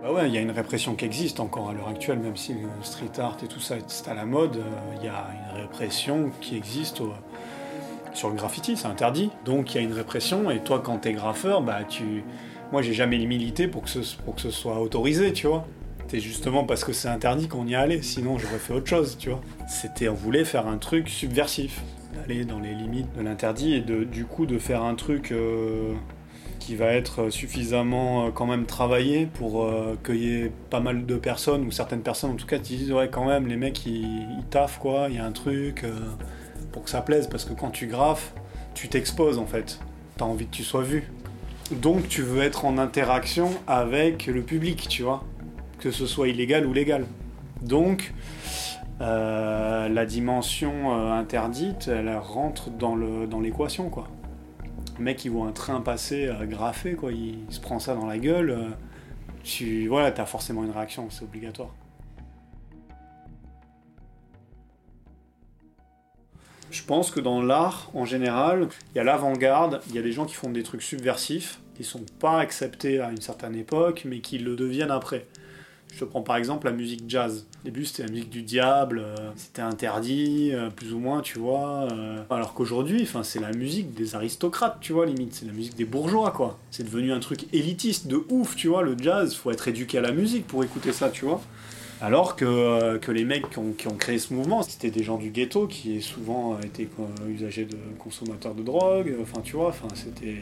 Bah 0.02 0.12
ouais, 0.14 0.28
il 0.30 0.34
y 0.34 0.38
a 0.38 0.42
une 0.42 0.52
répression 0.52 0.96
qui 0.96 1.06
existe 1.06 1.40
encore 1.40 1.70
à 1.70 1.74
l'heure 1.74 1.90
actuelle, 1.90 2.20
même 2.20 2.38
si 2.38 2.54
le 2.54 2.70
street 2.82 3.20
art 3.20 3.38
et 3.44 3.48
tout 3.48 3.60
ça 3.60 3.76
c'est 3.88 4.08
à 4.08 4.14
la 4.14 4.26
mode, 4.26 4.56
euh, 4.58 4.62
il 5.00 5.06
y 5.06 5.10
a 5.10 5.28
une 5.54 5.62
répression 5.62 6.32
qui 6.40 6.56
existe 6.56 7.02
au- 7.02 7.14
sur 8.14 8.30
le 8.30 8.36
graffiti, 8.36 8.78
c'est 8.78 8.88
interdit. 8.88 9.30
Donc 9.46 9.74
il 9.74 9.78
y 9.78 9.80
a 9.80 9.84
une 9.84 9.94
répression, 9.94 10.50
et 10.52 10.60
toi 10.60 10.82
quand 10.84 10.98
t'es 11.00 11.14
graffeur, 11.14 11.62
bah 11.62 11.80
tu. 11.88 12.24
Moi 12.72 12.82
j'ai 12.82 12.94
jamais 12.94 13.18
milité 13.18 13.68
pour 13.68 13.82
que, 13.84 13.90
ce, 13.90 14.16
pour 14.18 14.36
que 14.36 14.42
ce 14.42 14.52
soit 14.52 14.80
autorisé, 14.80 15.34
tu 15.34 15.48
vois. 15.48 15.66
C'est 16.10 16.20
justement 16.20 16.64
parce 16.64 16.84
que 16.84 16.92
c'est 16.92 17.08
interdit 17.08 17.48
qu'on 17.48 17.68
y 17.68 17.76
allait, 17.76 18.02
sinon 18.02 18.40
j'aurais 18.40 18.58
fait 18.58 18.74
autre 18.74 18.88
chose, 18.88 19.16
tu 19.20 19.30
vois. 19.30 19.42
C'était, 19.68 20.10
on 20.10 20.16
voulait 20.16 20.44
faire 20.44 20.66
un 20.66 20.80
truc 20.80 21.08
subversif, 21.08 21.84
d'aller 22.16 22.46
dans 22.46 22.60
les 22.60 22.74
limites 22.74 23.16
de 23.16 23.22
l'interdit 23.22 23.76
et 23.76 23.82
de, 23.82 24.06
du 24.06 24.26
coup 24.26 24.48
de 24.48 24.58
faire 24.58 24.82
un 24.82 24.96
truc 24.96 25.32
euh, 25.32 25.94
qui 26.58 26.76
va 26.76 26.88
être 26.94 27.30
suffisamment 27.30 28.26
euh, 28.26 28.32
quand 28.32 28.48
même 28.48 28.66
travaillé 28.66 29.28
pour 29.28 29.64
euh, 29.64 30.00
qu'il 30.04 30.16
y 30.16 30.34
ait 30.34 30.52
pas 30.72 30.80
mal 30.80 31.06
de 31.06 31.16
personnes, 31.16 31.64
ou 31.68 31.70
certaines 31.70 32.02
personnes 32.02 32.32
en 32.32 32.38
tout 32.38 32.48
cas, 32.48 32.58
qui 32.58 32.78
disent 32.78 32.92
ouais 32.92 33.10
quand 33.12 33.28
même 33.28 33.46
les 33.46 33.56
mecs 33.56 33.86
ils, 33.86 34.02
ils 34.02 34.46
taffent 34.50 34.80
quoi, 34.80 35.10
il 35.10 35.16
y 35.18 35.20
a 35.20 35.26
un 35.26 35.32
truc 35.32 35.86
pour 36.72 36.86
que 36.86 36.90
ça 36.90 37.02
plaise, 37.02 37.28
parce 37.28 37.46
que 37.46 37.54
quand 37.54 37.70
tu 37.70 37.86
graffes, 37.86 38.34
tu 38.74 38.88
t'exposes 38.88 39.38
en 39.38 39.46
fait, 39.46 39.80
t'as 40.18 40.26
envie 40.26 40.48
que 40.48 40.56
tu 40.56 40.64
sois 40.64 40.82
vu. 40.82 41.04
Donc 41.72 42.08
tu 42.08 42.24
veux 42.24 42.42
être 42.42 42.66
en 42.66 42.80
interaction 42.80 43.52
avec 43.68 44.26
le 44.26 44.42
public, 44.42 44.88
tu 44.90 45.04
vois, 45.04 45.24
que 45.80 45.92
ce 45.92 46.06
soit 46.06 46.28
illégal 46.28 46.66
ou 46.66 46.74
légal. 46.74 47.06
Donc 47.62 48.14
euh, 49.02 49.88
la 49.88 50.06
dimension 50.06 50.94
euh, 50.94 51.12
interdite, 51.12 51.88
elle 51.88 52.14
rentre 52.18 52.70
dans 52.70 52.96
le 52.96 53.28
dans 53.28 53.40
l'équation 53.40 53.90
quoi. 53.90 54.08
Le 54.98 55.04
mec 55.04 55.24
il 55.24 55.32
voit 55.32 55.48
un 55.48 55.52
train 55.52 55.80
passer 55.82 56.28
euh, 56.28 56.46
graffé 56.46 56.94
quoi, 56.94 57.12
il, 57.12 57.40
se 57.50 57.60
prend 57.60 57.80
ça 57.80 57.96
dans 57.96 58.06
la 58.06 58.18
gueule. 58.18 58.76
tu 59.44 59.88
voilà, 59.88 60.12
t'as 60.12 60.26
forcément 60.26 60.64
une 60.64 60.72
réaction, 60.72 61.10
c'est 61.10 61.24
obligatoire. 61.24 61.74
Je 66.72 66.84
pense 66.84 67.10
que 67.10 67.20
dans 67.20 67.42
l'art, 67.42 67.90
en 67.96 68.06
général, 68.06 68.68
il 68.94 68.98
y 68.98 69.00
a 69.00 69.04
l'avant-garde, 69.04 69.82
il 69.90 69.96
y 69.96 69.98
a 69.98 70.04
des 70.04 70.12
gens 70.12 70.26
qui 70.26 70.36
font 70.36 70.52
des 70.52 70.62
trucs 70.62 70.84
subversifs, 70.84 71.60
qui 71.74 71.84
sont 71.84 72.06
pas 72.20 72.40
acceptés 72.40 73.00
à 73.00 73.10
une 73.10 73.22
certaine 73.22 73.56
époque, 73.56 74.04
mais 74.06 74.20
qui 74.20 74.38
le 74.38 74.56
deviennent 74.56 74.92
après. 74.92 75.26
Je 75.92 76.06
prends 76.06 76.22
par 76.22 76.38
exemple 76.38 76.68
la 76.68 76.74
musique 76.74 77.04
jazz. 77.08 77.46
Au 77.62 77.66
début, 77.66 77.86
c'était 77.86 78.04
la 78.04 78.12
musique 78.12 78.30
du 78.30 78.42
diable, 78.42 79.00
euh, 79.00 79.16
c'était 79.36 79.62
interdit, 79.62 80.52
euh, 80.54 80.70
plus 80.70 80.94
ou 80.94 81.00
moins, 81.00 81.22
tu 81.22 81.40
vois. 81.40 81.88
euh, 81.92 82.24
alors 82.30 82.54
qu'aujourd'hui, 82.54 83.08
c'est 83.24 83.40
la 83.40 83.52
musique 83.52 83.94
des 83.94 84.16
aristocrates, 84.16 84.78
tu 84.80 84.94
vois, 84.94 85.06
limite. 85.06 85.34
C'est 85.34 85.46
la 85.46 85.52
musique 85.52 85.76
des 85.76 85.86
bourgeois, 85.86 86.32
quoi. 86.32 86.58
C'est 86.72 86.84
devenu 86.84 87.12
un 87.12 87.20
truc 87.20 87.46
élitiste 87.54 88.08
de 88.08 88.24
ouf, 88.30 88.56
tu 88.56 88.68
vois. 88.68 88.84
Le 88.84 88.96
jazz, 88.98 89.36
faut 89.36 89.52
être 89.52 89.68
éduqué 89.68 89.98
à 89.98 90.02
la 90.02 90.12
musique 90.12 90.48
pour 90.48 90.64
écouter 90.64 90.94
ça, 90.94 91.10
tu 91.10 91.26
vois. 91.26 91.42
Alors 92.02 92.38
que, 92.38 93.12
les 93.12 93.26
mecs 93.26 93.50
qui 93.50 93.60
ont, 93.60 93.74
qui 93.74 93.88
créé 93.98 94.20
ce 94.20 94.34
mouvement, 94.34 94.64
c'était 94.64 94.92
des 94.92 95.04
gens 95.04 95.18
du 95.18 95.32
ghetto 95.32 95.68
qui 95.68 96.02
souvent 96.02 96.58
étaient 96.62 96.88
usagers 97.28 97.66
de 97.66 97.76
consommateurs 97.98 98.56
de 98.56 98.64
drogue, 98.64 99.14
enfin 99.22 99.42
tu 99.42 99.58
vois, 99.58 99.68
enfin 99.68 99.88
c'était... 99.96 100.42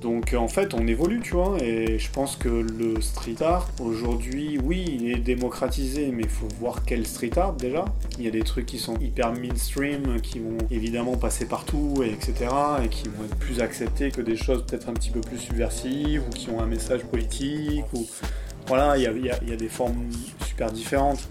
Donc 0.00 0.34
en 0.34 0.48
fait 0.48 0.74
on 0.74 0.86
évolue, 0.86 1.20
tu 1.20 1.32
vois, 1.32 1.56
et 1.62 1.98
je 1.98 2.10
pense 2.10 2.36
que 2.36 2.48
le 2.48 3.00
street 3.00 3.42
art, 3.42 3.68
aujourd'hui, 3.80 4.58
oui, 4.62 4.84
il 5.00 5.10
est 5.10 5.18
démocratisé, 5.18 6.10
mais 6.12 6.24
il 6.24 6.28
faut 6.28 6.48
voir 6.60 6.84
quel 6.84 7.06
street 7.06 7.36
art 7.36 7.54
déjà. 7.54 7.84
Il 8.18 8.24
y 8.24 8.28
a 8.28 8.30
des 8.30 8.42
trucs 8.42 8.66
qui 8.66 8.78
sont 8.78 8.98
hyper 8.98 9.32
mainstream, 9.32 10.20
qui 10.20 10.38
vont 10.38 10.58
évidemment 10.70 11.16
passer 11.16 11.46
partout, 11.46 12.02
et 12.04 12.10
etc., 12.10 12.50
et 12.84 12.88
qui 12.88 13.08
vont 13.08 13.24
être 13.24 13.36
plus 13.36 13.60
acceptés 13.60 14.10
que 14.10 14.20
des 14.20 14.36
choses 14.36 14.64
peut-être 14.66 14.88
un 14.88 14.94
petit 14.94 15.10
peu 15.10 15.20
plus 15.20 15.38
subversives, 15.38 16.22
ou 16.26 16.30
qui 16.30 16.50
ont 16.50 16.60
un 16.60 16.66
message 16.66 17.02
politique, 17.04 17.84
ou... 17.94 18.06
Voilà, 18.68 18.98
il 18.98 19.02
y 19.02 19.06
a, 19.06 19.44
y 19.44 19.52
a 19.52 19.56
des 19.56 19.68
formes 19.68 20.10
super 20.44 20.72
différentes. 20.72 21.28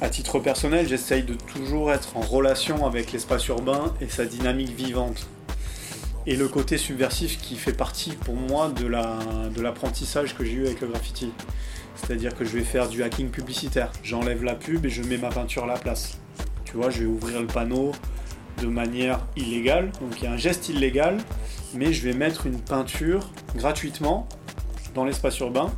À 0.00 0.08
titre 0.08 0.40
personnel, 0.40 0.88
j'essaye 0.88 1.22
de 1.22 1.34
toujours 1.34 1.92
être 1.92 2.16
en 2.16 2.20
relation 2.20 2.84
avec 2.84 3.12
l'espace 3.12 3.46
urbain 3.48 3.94
et 4.00 4.08
sa 4.08 4.24
dynamique 4.24 4.74
vivante. 4.74 5.28
Et 6.26 6.36
le 6.36 6.48
côté 6.48 6.76
subversif 6.78 7.38
qui 7.40 7.56
fait 7.56 7.72
partie 7.72 8.12
pour 8.12 8.36
moi 8.36 8.68
de 8.68 8.86
la- 8.86 9.18
de 9.54 9.60
l'apprentissage 9.62 10.34
que 10.36 10.44
j'ai 10.44 10.52
eu 10.52 10.66
avec 10.66 10.80
le 10.80 10.88
graffiti. 10.88 11.32
C'est-à-dire 11.96 12.34
que 12.36 12.44
je 12.44 12.50
vais 12.50 12.64
faire 12.64 12.88
du 12.88 13.02
hacking 13.02 13.30
publicitaire. 13.30 13.90
J'enlève 14.02 14.44
la 14.44 14.54
pub 14.54 14.84
et 14.86 14.90
je 14.90 15.02
mets 15.02 15.16
ma 15.16 15.30
peinture 15.30 15.64
à 15.64 15.66
la 15.66 15.78
place. 15.78 16.18
Tu 16.64 16.76
vois, 16.76 16.90
je 16.90 17.00
vais 17.00 17.06
ouvrir 17.06 17.40
le 17.40 17.46
panneau 17.46 17.92
de 18.60 18.66
manière 18.66 19.20
illégale. 19.36 19.90
Donc 20.00 20.18
il 20.18 20.24
y 20.24 20.26
a 20.26 20.32
un 20.32 20.36
geste 20.36 20.68
illégal, 20.68 21.18
mais 21.74 21.92
je 21.92 22.02
vais 22.02 22.12
mettre 22.14 22.46
une 22.46 22.60
peinture 22.60 23.30
gratuitement 23.56 24.28
dans 24.94 25.04
l'espace 25.04 25.38
urbain 25.40 25.72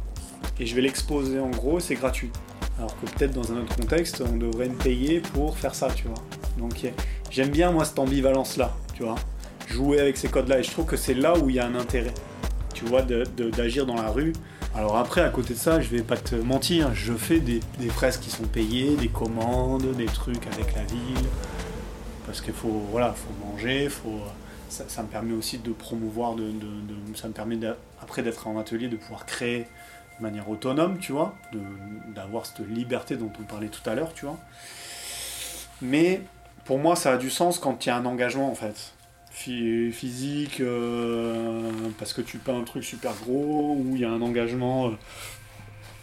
et 0.59 0.67
je 0.67 0.75
vais 0.75 0.83
l'exposer 0.83 1.39
en 1.39 1.51
gros, 1.51 1.81
c'est 1.81 1.95
gratuit. 1.95 2.31
Alors 2.79 2.99
que 3.01 3.07
peut-être 3.07 3.33
dans 3.33 3.53
un 3.53 3.59
autre 3.59 3.77
contexte, 3.77 4.23
on 4.29 4.37
devrait 4.37 4.69
me 4.69 4.75
payer 4.75 5.21
pour 5.21 5.57
faire 5.57 5.75
ça, 5.75 5.89
tu 5.95 6.05
vois. 6.09 6.23
Donc 6.59 6.73
j'aime 7.31 7.51
bien 7.51 7.71
moi 7.71 7.85
cette 7.85 7.99
ambivalence-là, 7.99 8.75
tu 8.95 9.05
vois. 9.05 9.15
Jouer 9.73 10.01
avec 10.01 10.17
ces 10.19 10.29
codes-là, 10.29 10.59
et 10.59 10.63
je 10.63 10.71
trouve 10.71 10.85
que 10.85 10.97
c'est 10.97 11.15
là 11.15 11.37
où 11.39 11.49
il 11.49 11.57
y 11.57 11.61
a 11.61 11.67
un 11.67 11.75
intérêt, 11.75 12.13
tu 12.75 12.85
vois, 12.85 13.03
d'agir 13.03 13.87
dans 13.87 13.97
la 13.97 14.11
rue. 14.11 14.35
Alors 14.75 14.97
après, 14.97 15.23
à 15.23 15.31
côté 15.31 15.55
de 15.55 15.59
ça, 15.59 15.81
je 15.81 15.89
vais 15.89 16.03
pas 16.03 16.17
te 16.17 16.35
mentir, 16.35 16.95
je 16.95 17.15
fais 17.15 17.41
des, 17.41 17.61
des 17.79 17.89
fresques 17.89 18.21
qui 18.21 18.31
sont 18.31 18.45
payées, 18.45 18.97
des 18.97 19.09
commandes, 19.09 19.95
des 19.97 20.07
trucs 20.07 20.47
avec 20.47 20.75
la 20.75 20.83
ville, 20.85 21.27
parce 22.27 22.41
qu'il 22.41 22.55
faut, 22.55 22.83
voilà, 22.91 23.15
faut 23.15 23.47
manger, 23.47 23.89
faut... 23.89 24.21
Ça, 24.69 25.03
me 25.03 25.09
permet 25.09 25.35
aussi 25.35 25.59
de 25.59 25.71
promouvoir, 25.71 26.35
de, 26.35 26.51
ça 27.15 27.29
me 27.29 27.35
permet 27.35 27.59
après 28.01 28.23
d'être 28.23 28.47
en 28.47 28.59
atelier, 28.59 28.89
de 28.89 28.97
pouvoir 28.97 29.27
créer 29.27 29.67
de 30.19 30.23
manière 30.23 30.49
autonome, 30.49 30.99
tu 30.99 31.13
vois, 31.13 31.35
d'avoir 32.15 32.47
cette 32.47 32.67
liberté 32.67 33.17
dont 33.17 33.31
on 33.39 33.43
parlait 33.43 33.69
tout 33.69 33.87
à 33.89 33.95
l'heure, 33.95 34.15
tu 34.15 34.25
vois. 34.25 34.39
Mais 35.83 36.23
pour 36.65 36.79
moi, 36.79 36.97
ça 36.97 37.13
a 37.13 37.17
du 37.19 37.29
sens 37.29 37.59
quand 37.59 37.85
il 37.85 37.91
y 37.91 37.93
a 37.93 37.97
un 37.97 38.07
engagement, 38.07 38.51
en 38.51 38.55
fait. 38.55 38.95
Phy- 39.33 39.91
Physique, 39.93 40.61
euh, 40.61 41.71
parce 41.99 42.13
que 42.13 42.21
tu 42.21 42.39
peins 42.39 42.59
un 42.59 42.65
truc 42.65 42.85
super 42.85 43.13
gros, 43.25 43.75
ou 43.79 43.93
il 43.95 44.01
y 44.01 44.05
a 44.05 44.11
un 44.11 44.21
engagement 44.21 44.89
euh, 44.89 44.93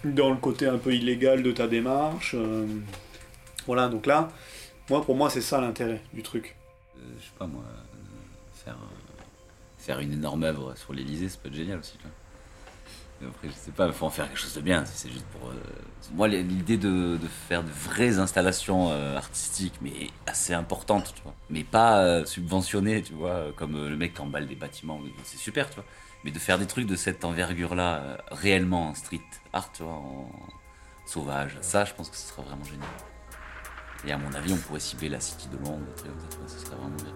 dans 0.04 0.30
le 0.32 0.38
côté 0.38 0.68
un 0.68 0.78
peu 0.78 0.94
illégal 0.94 1.44
de 1.44 1.52
ta 1.52 1.68
démarche. 1.68 2.34
euh, 2.38 2.65
voilà, 3.65 3.88
donc 3.88 4.06
là, 4.08 4.30
moi, 4.89 5.04
pour 5.04 5.15
moi, 5.15 5.30
c'est 5.30 5.42
ça 5.42 5.62
l'intérêt 5.62 6.02
du 6.13 6.24
truc. 6.24 6.56
Je 6.96 7.24
sais 7.26 7.32
pas 7.38 7.46
moi, 7.48 7.63
faire, 8.54 8.78
faire 9.78 10.00
une 10.00 10.13
énorme 10.13 10.44
œuvre 10.44 10.76
sur 10.76 10.94
l'Elysée, 10.94 11.30
ça 11.30 11.38
peut 11.42 11.50
être 11.50 11.56
génial 11.56 11.80
aussi. 11.80 11.98
Après, 13.28 13.50
je 13.50 13.54
sais 13.54 13.72
pas, 13.72 13.88
il 13.88 13.94
faut 13.94 14.06
en 14.06 14.10
faire 14.10 14.28
quelque 14.28 14.40
chose 14.40 14.54
de 14.54 14.62
bien. 14.62 14.84
C'est 14.86 15.12
juste 15.12 15.26
pour. 15.28 15.50
euh, 15.50 15.54
Moi, 16.14 16.28
l'idée 16.28 16.78
de, 16.78 17.18
faire 17.48 17.64
de 17.64 17.70
vraies 17.70 18.18
installations 18.20 18.92
euh, 18.92 19.18
artistiques, 19.18 19.76
mais 19.82 20.10
assez 20.26 20.54
importantes, 20.54 21.14
tu 21.16 21.22
vois. 21.24 21.34
Mais 21.50 21.64
pas 21.64 22.00
euh, 22.00 22.26
subventionnées, 22.26 23.02
tu 23.02 23.14
vois, 23.14 23.48
comme 23.56 23.88
le 23.88 23.96
mec 23.98 24.14
qui 24.14 24.22
emballe 24.22 24.48
des 24.48 24.56
bâtiments, 24.56 25.00
c'est 25.24 25.38
super, 25.38 25.70
tu 25.70 25.76
vois. 25.76 25.86
Mais 26.24 26.32
de 26.32 26.40
faire 26.40 26.58
des 26.58 26.66
trucs 26.68 26.86
de 26.88 26.96
cette 26.96 27.24
envergure-là, 27.24 28.18
réellement 28.32 28.90
en 28.90 28.94
street 28.96 29.22
art, 29.54 29.72
tu 29.72 29.84
vois, 29.84 29.94
en 29.94 30.30
sauvage, 31.06 31.58
ça, 31.62 31.86
je 31.86 31.94
pense 31.94 32.10
que 32.10 32.18
ce 32.18 32.28
sera 32.28 32.42
vraiment 32.42 32.64
génial. 32.66 32.88
Et 34.06 34.12
à 34.12 34.18
mon 34.18 34.34
avis, 34.34 34.54
on 34.54 34.58
pourrait 34.58 34.80
cibler 34.80 35.10
la 35.10 35.20
City 35.20 35.48
de 35.50 35.58
Londres, 35.58 35.86
tu 35.98 36.04
ce 36.48 36.60
serait 36.66 36.76
vraiment 36.76 36.96
bien. 36.96 37.14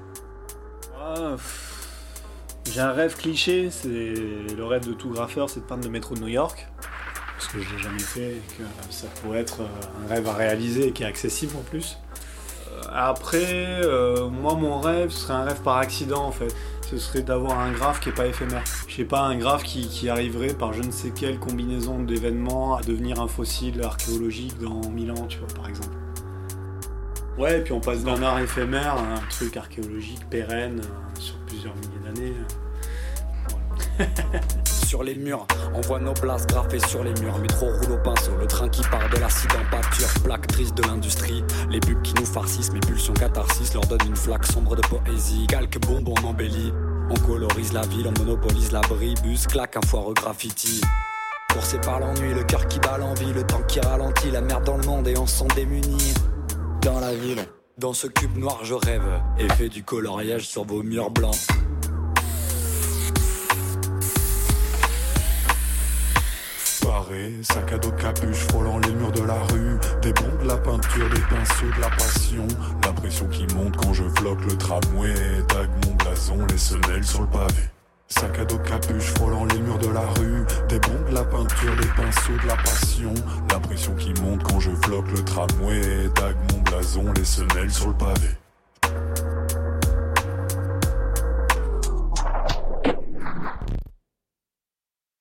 Ah, 0.97 1.35
J'ai 2.71 2.79
un 2.79 2.91
rêve 2.91 3.15
cliché, 3.15 3.69
c'est 3.69 3.87
le 3.89 4.65
rêve 4.65 4.87
de 4.87 4.93
tout 4.93 5.09
graffeur, 5.09 5.49
c'est 5.49 5.59
de 5.59 5.65
peindre 5.65 5.83
le 5.83 5.89
métro 5.89 6.15
de 6.15 6.21
New 6.21 6.27
York. 6.27 6.67
Parce 7.37 7.47
que 7.47 7.61
je 7.61 7.75
l'ai 7.75 7.81
jamais 7.81 7.99
fait 7.99 8.41
que 8.57 8.63
ça 8.89 9.07
pourrait 9.21 9.39
être 9.39 9.61
euh, 9.61 10.05
un 10.05 10.07
rêve 10.07 10.27
à 10.27 10.33
réaliser 10.33 10.87
et 10.87 10.91
qui 10.91 11.03
est 11.03 11.05
accessible 11.05 11.53
en 11.57 11.61
plus. 11.61 11.97
Euh, 12.71 12.81
Après, 12.91 13.81
euh, 13.83 14.29
moi 14.29 14.55
mon 14.55 14.79
rêve, 14.79 15.09
ce 15.09 15.19
serait 15.19 15.33
un 15.33 15.43
rêve 15.43 15.61
par 15.61 15.77
accident 15.77 16.23
en 16.25 16.31
fait. 16.31 16.55
Ce 16.89 16.97
serait 16.97 17.21
d'avoir 17.21 17.59
un 17.59 17.71
graphe 17.71 17.99
qui 17.99 18.09
est 18.09 18.13
pas 18.13 18.27
éphémère. 18.27 18.63
Je 18.87 18.95
sais 18.95 19.03
pas, 19.03 19.21
un 19.21 19.35
graphe 19.35 19.63
qui, 19.63 20.09
arriverait 20.09 20.53
par 20.53 20.73
je 20.73 20.83
ne 20.83 20.91
sais 20.91 21.09
quelle 21.09 21.39
combinaison 21.39 21.99
d'événements 21.99 22.75
à 22.75 22.81
devenir 22.81 23.19
un 23.19 23.27
fossile 23.27 23.81
archéologique 23.83 24.59
dans 24.59 24.89
1000 24.89 25.11
ans, 25.11 25.25
tu 25.27 25.39
vois, 25.39 25.47
par 25.55 25.67
exemple. 25.67 25.95
Ouais, 27.37 27.59
et 27.59 27.61
puis 27.61 27.73
on 27.73 27.79
passe 27.79 28.03
d'un 28.03 28.21
art 28.21 28.39
éphémère 28.39 28.93
à 28.93 29.15
un 29.15 29.29
truc 29.29 29.57
archéologique 29.57 30.29
pérenne 30.29 30.81
euh, 30.81 31.19
Sur 34.65 35.03
les 35.03 35.15
murs, 35.15 35.47
on 35.73 35.81
voit 35.81 35.99
nos 35.99 36.13
places 36.13 36.45
graffées 36.45 36.79
sur 36.79 37.03
les 37.03 37.13
murs. 37.21 37.37
Métro 37.39 37.67
roule 37.67 37.93
au 37.93 37.97
pinceau, 37.97 38.31
le 38.39 38.47
train 38.47 38.69
qui 38.69 38.81
part 38.83 39.09
de 39.09 39.17
l'acide 39.17 39.51
en 39.53 39.69
pâture. 39.71 40.07
Plaque 40.23 40.47
triste 40.47 40.75
de 40.75 40.83
l'industrie, 40.83 41.43
les 41.69 41.79
pubs 41.79 42.01
qui 42.01 42.13
nous 42.15 42.25
farcissent. 42.25 42.71
Mes 42.71 42.79
pulsions 42.79 43.13
catharsis 43.13 43.73
leur 43.73 43.85
donnent 43.85 44.07
une 44.07 44.15
flaque 44.15 44.45
sombre 44.45 44.75
de 44.75 44.81
poésie. 44.81 45.47
Calque 45.47 45.79
bonbon 45.79 46.13
on 46.23 46.27
embellit. 46.27 46.71
On 47.09 47.15
colorise 47.15 47.73
la 47.73 47.81
ville, 47.81 48.07
on 48.07 48.19
monopolise 48.19 48.71
l'abri. 48.71 49.15
Bus 49.23 49.47
claque 49.47 49.77
un 49.77 49.81
foireux 49.81 50.13
graffiti. 50.13 50.81
Coursé 51.51 51.79
par 51.79 51.99
l'ennui, 51.99 52.33
le 52.33 52.43
cœur 52.43 52.67
qui 52.67 52.79
bat 52.79 52.97
l'envie, 52.97 53.31
le 53.33 53.43
temps 53.43 53.61
qui 53.67 53.79
ralentit, 53.79 54.31
la 54.31 54.41
merde 54.41 54.63
dans 54.63 54.77
le 54.77 54.85
monde 54.85 55.07
et 55.07 55.17
on 55.17 55.27
s'en 55.27 55.47
démunit. 55.55 56.13
Dans 56.81 56.99
la 56.99 57.13
ville, 57.13 57.45
dans 57.77 57.93
ce 57.93 58.07
cube 58.07 58.37
noir, 58.37 58.59
je 58.63 58.73
rêve. 58.73 59.21
Et 59.39 59.47
fais 59.53 59.69
du 59.69 59.83
coloriage 59.83 60.47
sur 60.47 60.63
vos 60.65 60.83
murs 60.83 61.11
blancs. 61.11 61.35
Soirée, 66.63 67.33
sac 67.41 67.71
à 67.71 67.77
dos 67.77 67.91
capuche 67.91 68.47
frôlant 68.49 68.79
les 68.79 68.91
murs 68.91 69.11
de 69.11 69.23
la 69.23 69.39
rue 69.51 69.77
Des 70.01 70.11
bombes, 70.13 70.41
de 70.43 70.47
la 70.47 70.57
peinture, 70.57 71.09
des 71.09 71.21
pinceaux, 71.21 71.71
de 71.75 71.81
la 71.81 71.89
passion 71.89 72.47
La 72.83 72.91
pression 72.91 73.27
qui 73.27 73.45
monte 73.55 73.77
quand 73.77 73.93
je 73.93 74.03
floque 74.17 74.43
le 74.45 74.57
tramway 74.57 75.13
Tag 75.47 75.69
mon 75.85 75.95
blason, 75.95 76.45
les 76.49 76.57
semelles 76.57 77.05
sur 77.05 77.21
le 77.21 77.27
pavé 77.27 77.69
Sac 78.07 78.39
à 78.39 78.45
dos 78.45 78.59
capuche 78.59 79.13
frôlant 79.15 79.45
les 79.45 79.59
murs 79.59 79.79
de 79.79 79.89
la 79.89 80.05
rue. 80.17 80.45
Des 80.69 80.79
bombes, 80.79 81.09
de 81.09 81.15
la 81.15 81.23
peinture, 81.23 81.75
des 81.75 81.87
pinceaux, 81.87 82.37
de 82.41 82.47
la 82.47 82.55
passion. 82.57 83.13
La 83.51 83.59
pression 83.59 83.95
qui 83.95 84.13
monte 84.21 84.43
quand 84.43 84.59
je 84.59 84.71
floque 84.83 85.09
le 85.11 85.23
tramway. 85.23 86.09
Dague 86.15 86.37
mon 86.51 86.61
blason, 86.61 87.11
les 87.13 87.25
semelles 87.25 87.71
sur 87.71 87.87
le 87.87 87.93
pavé 87.93 88.42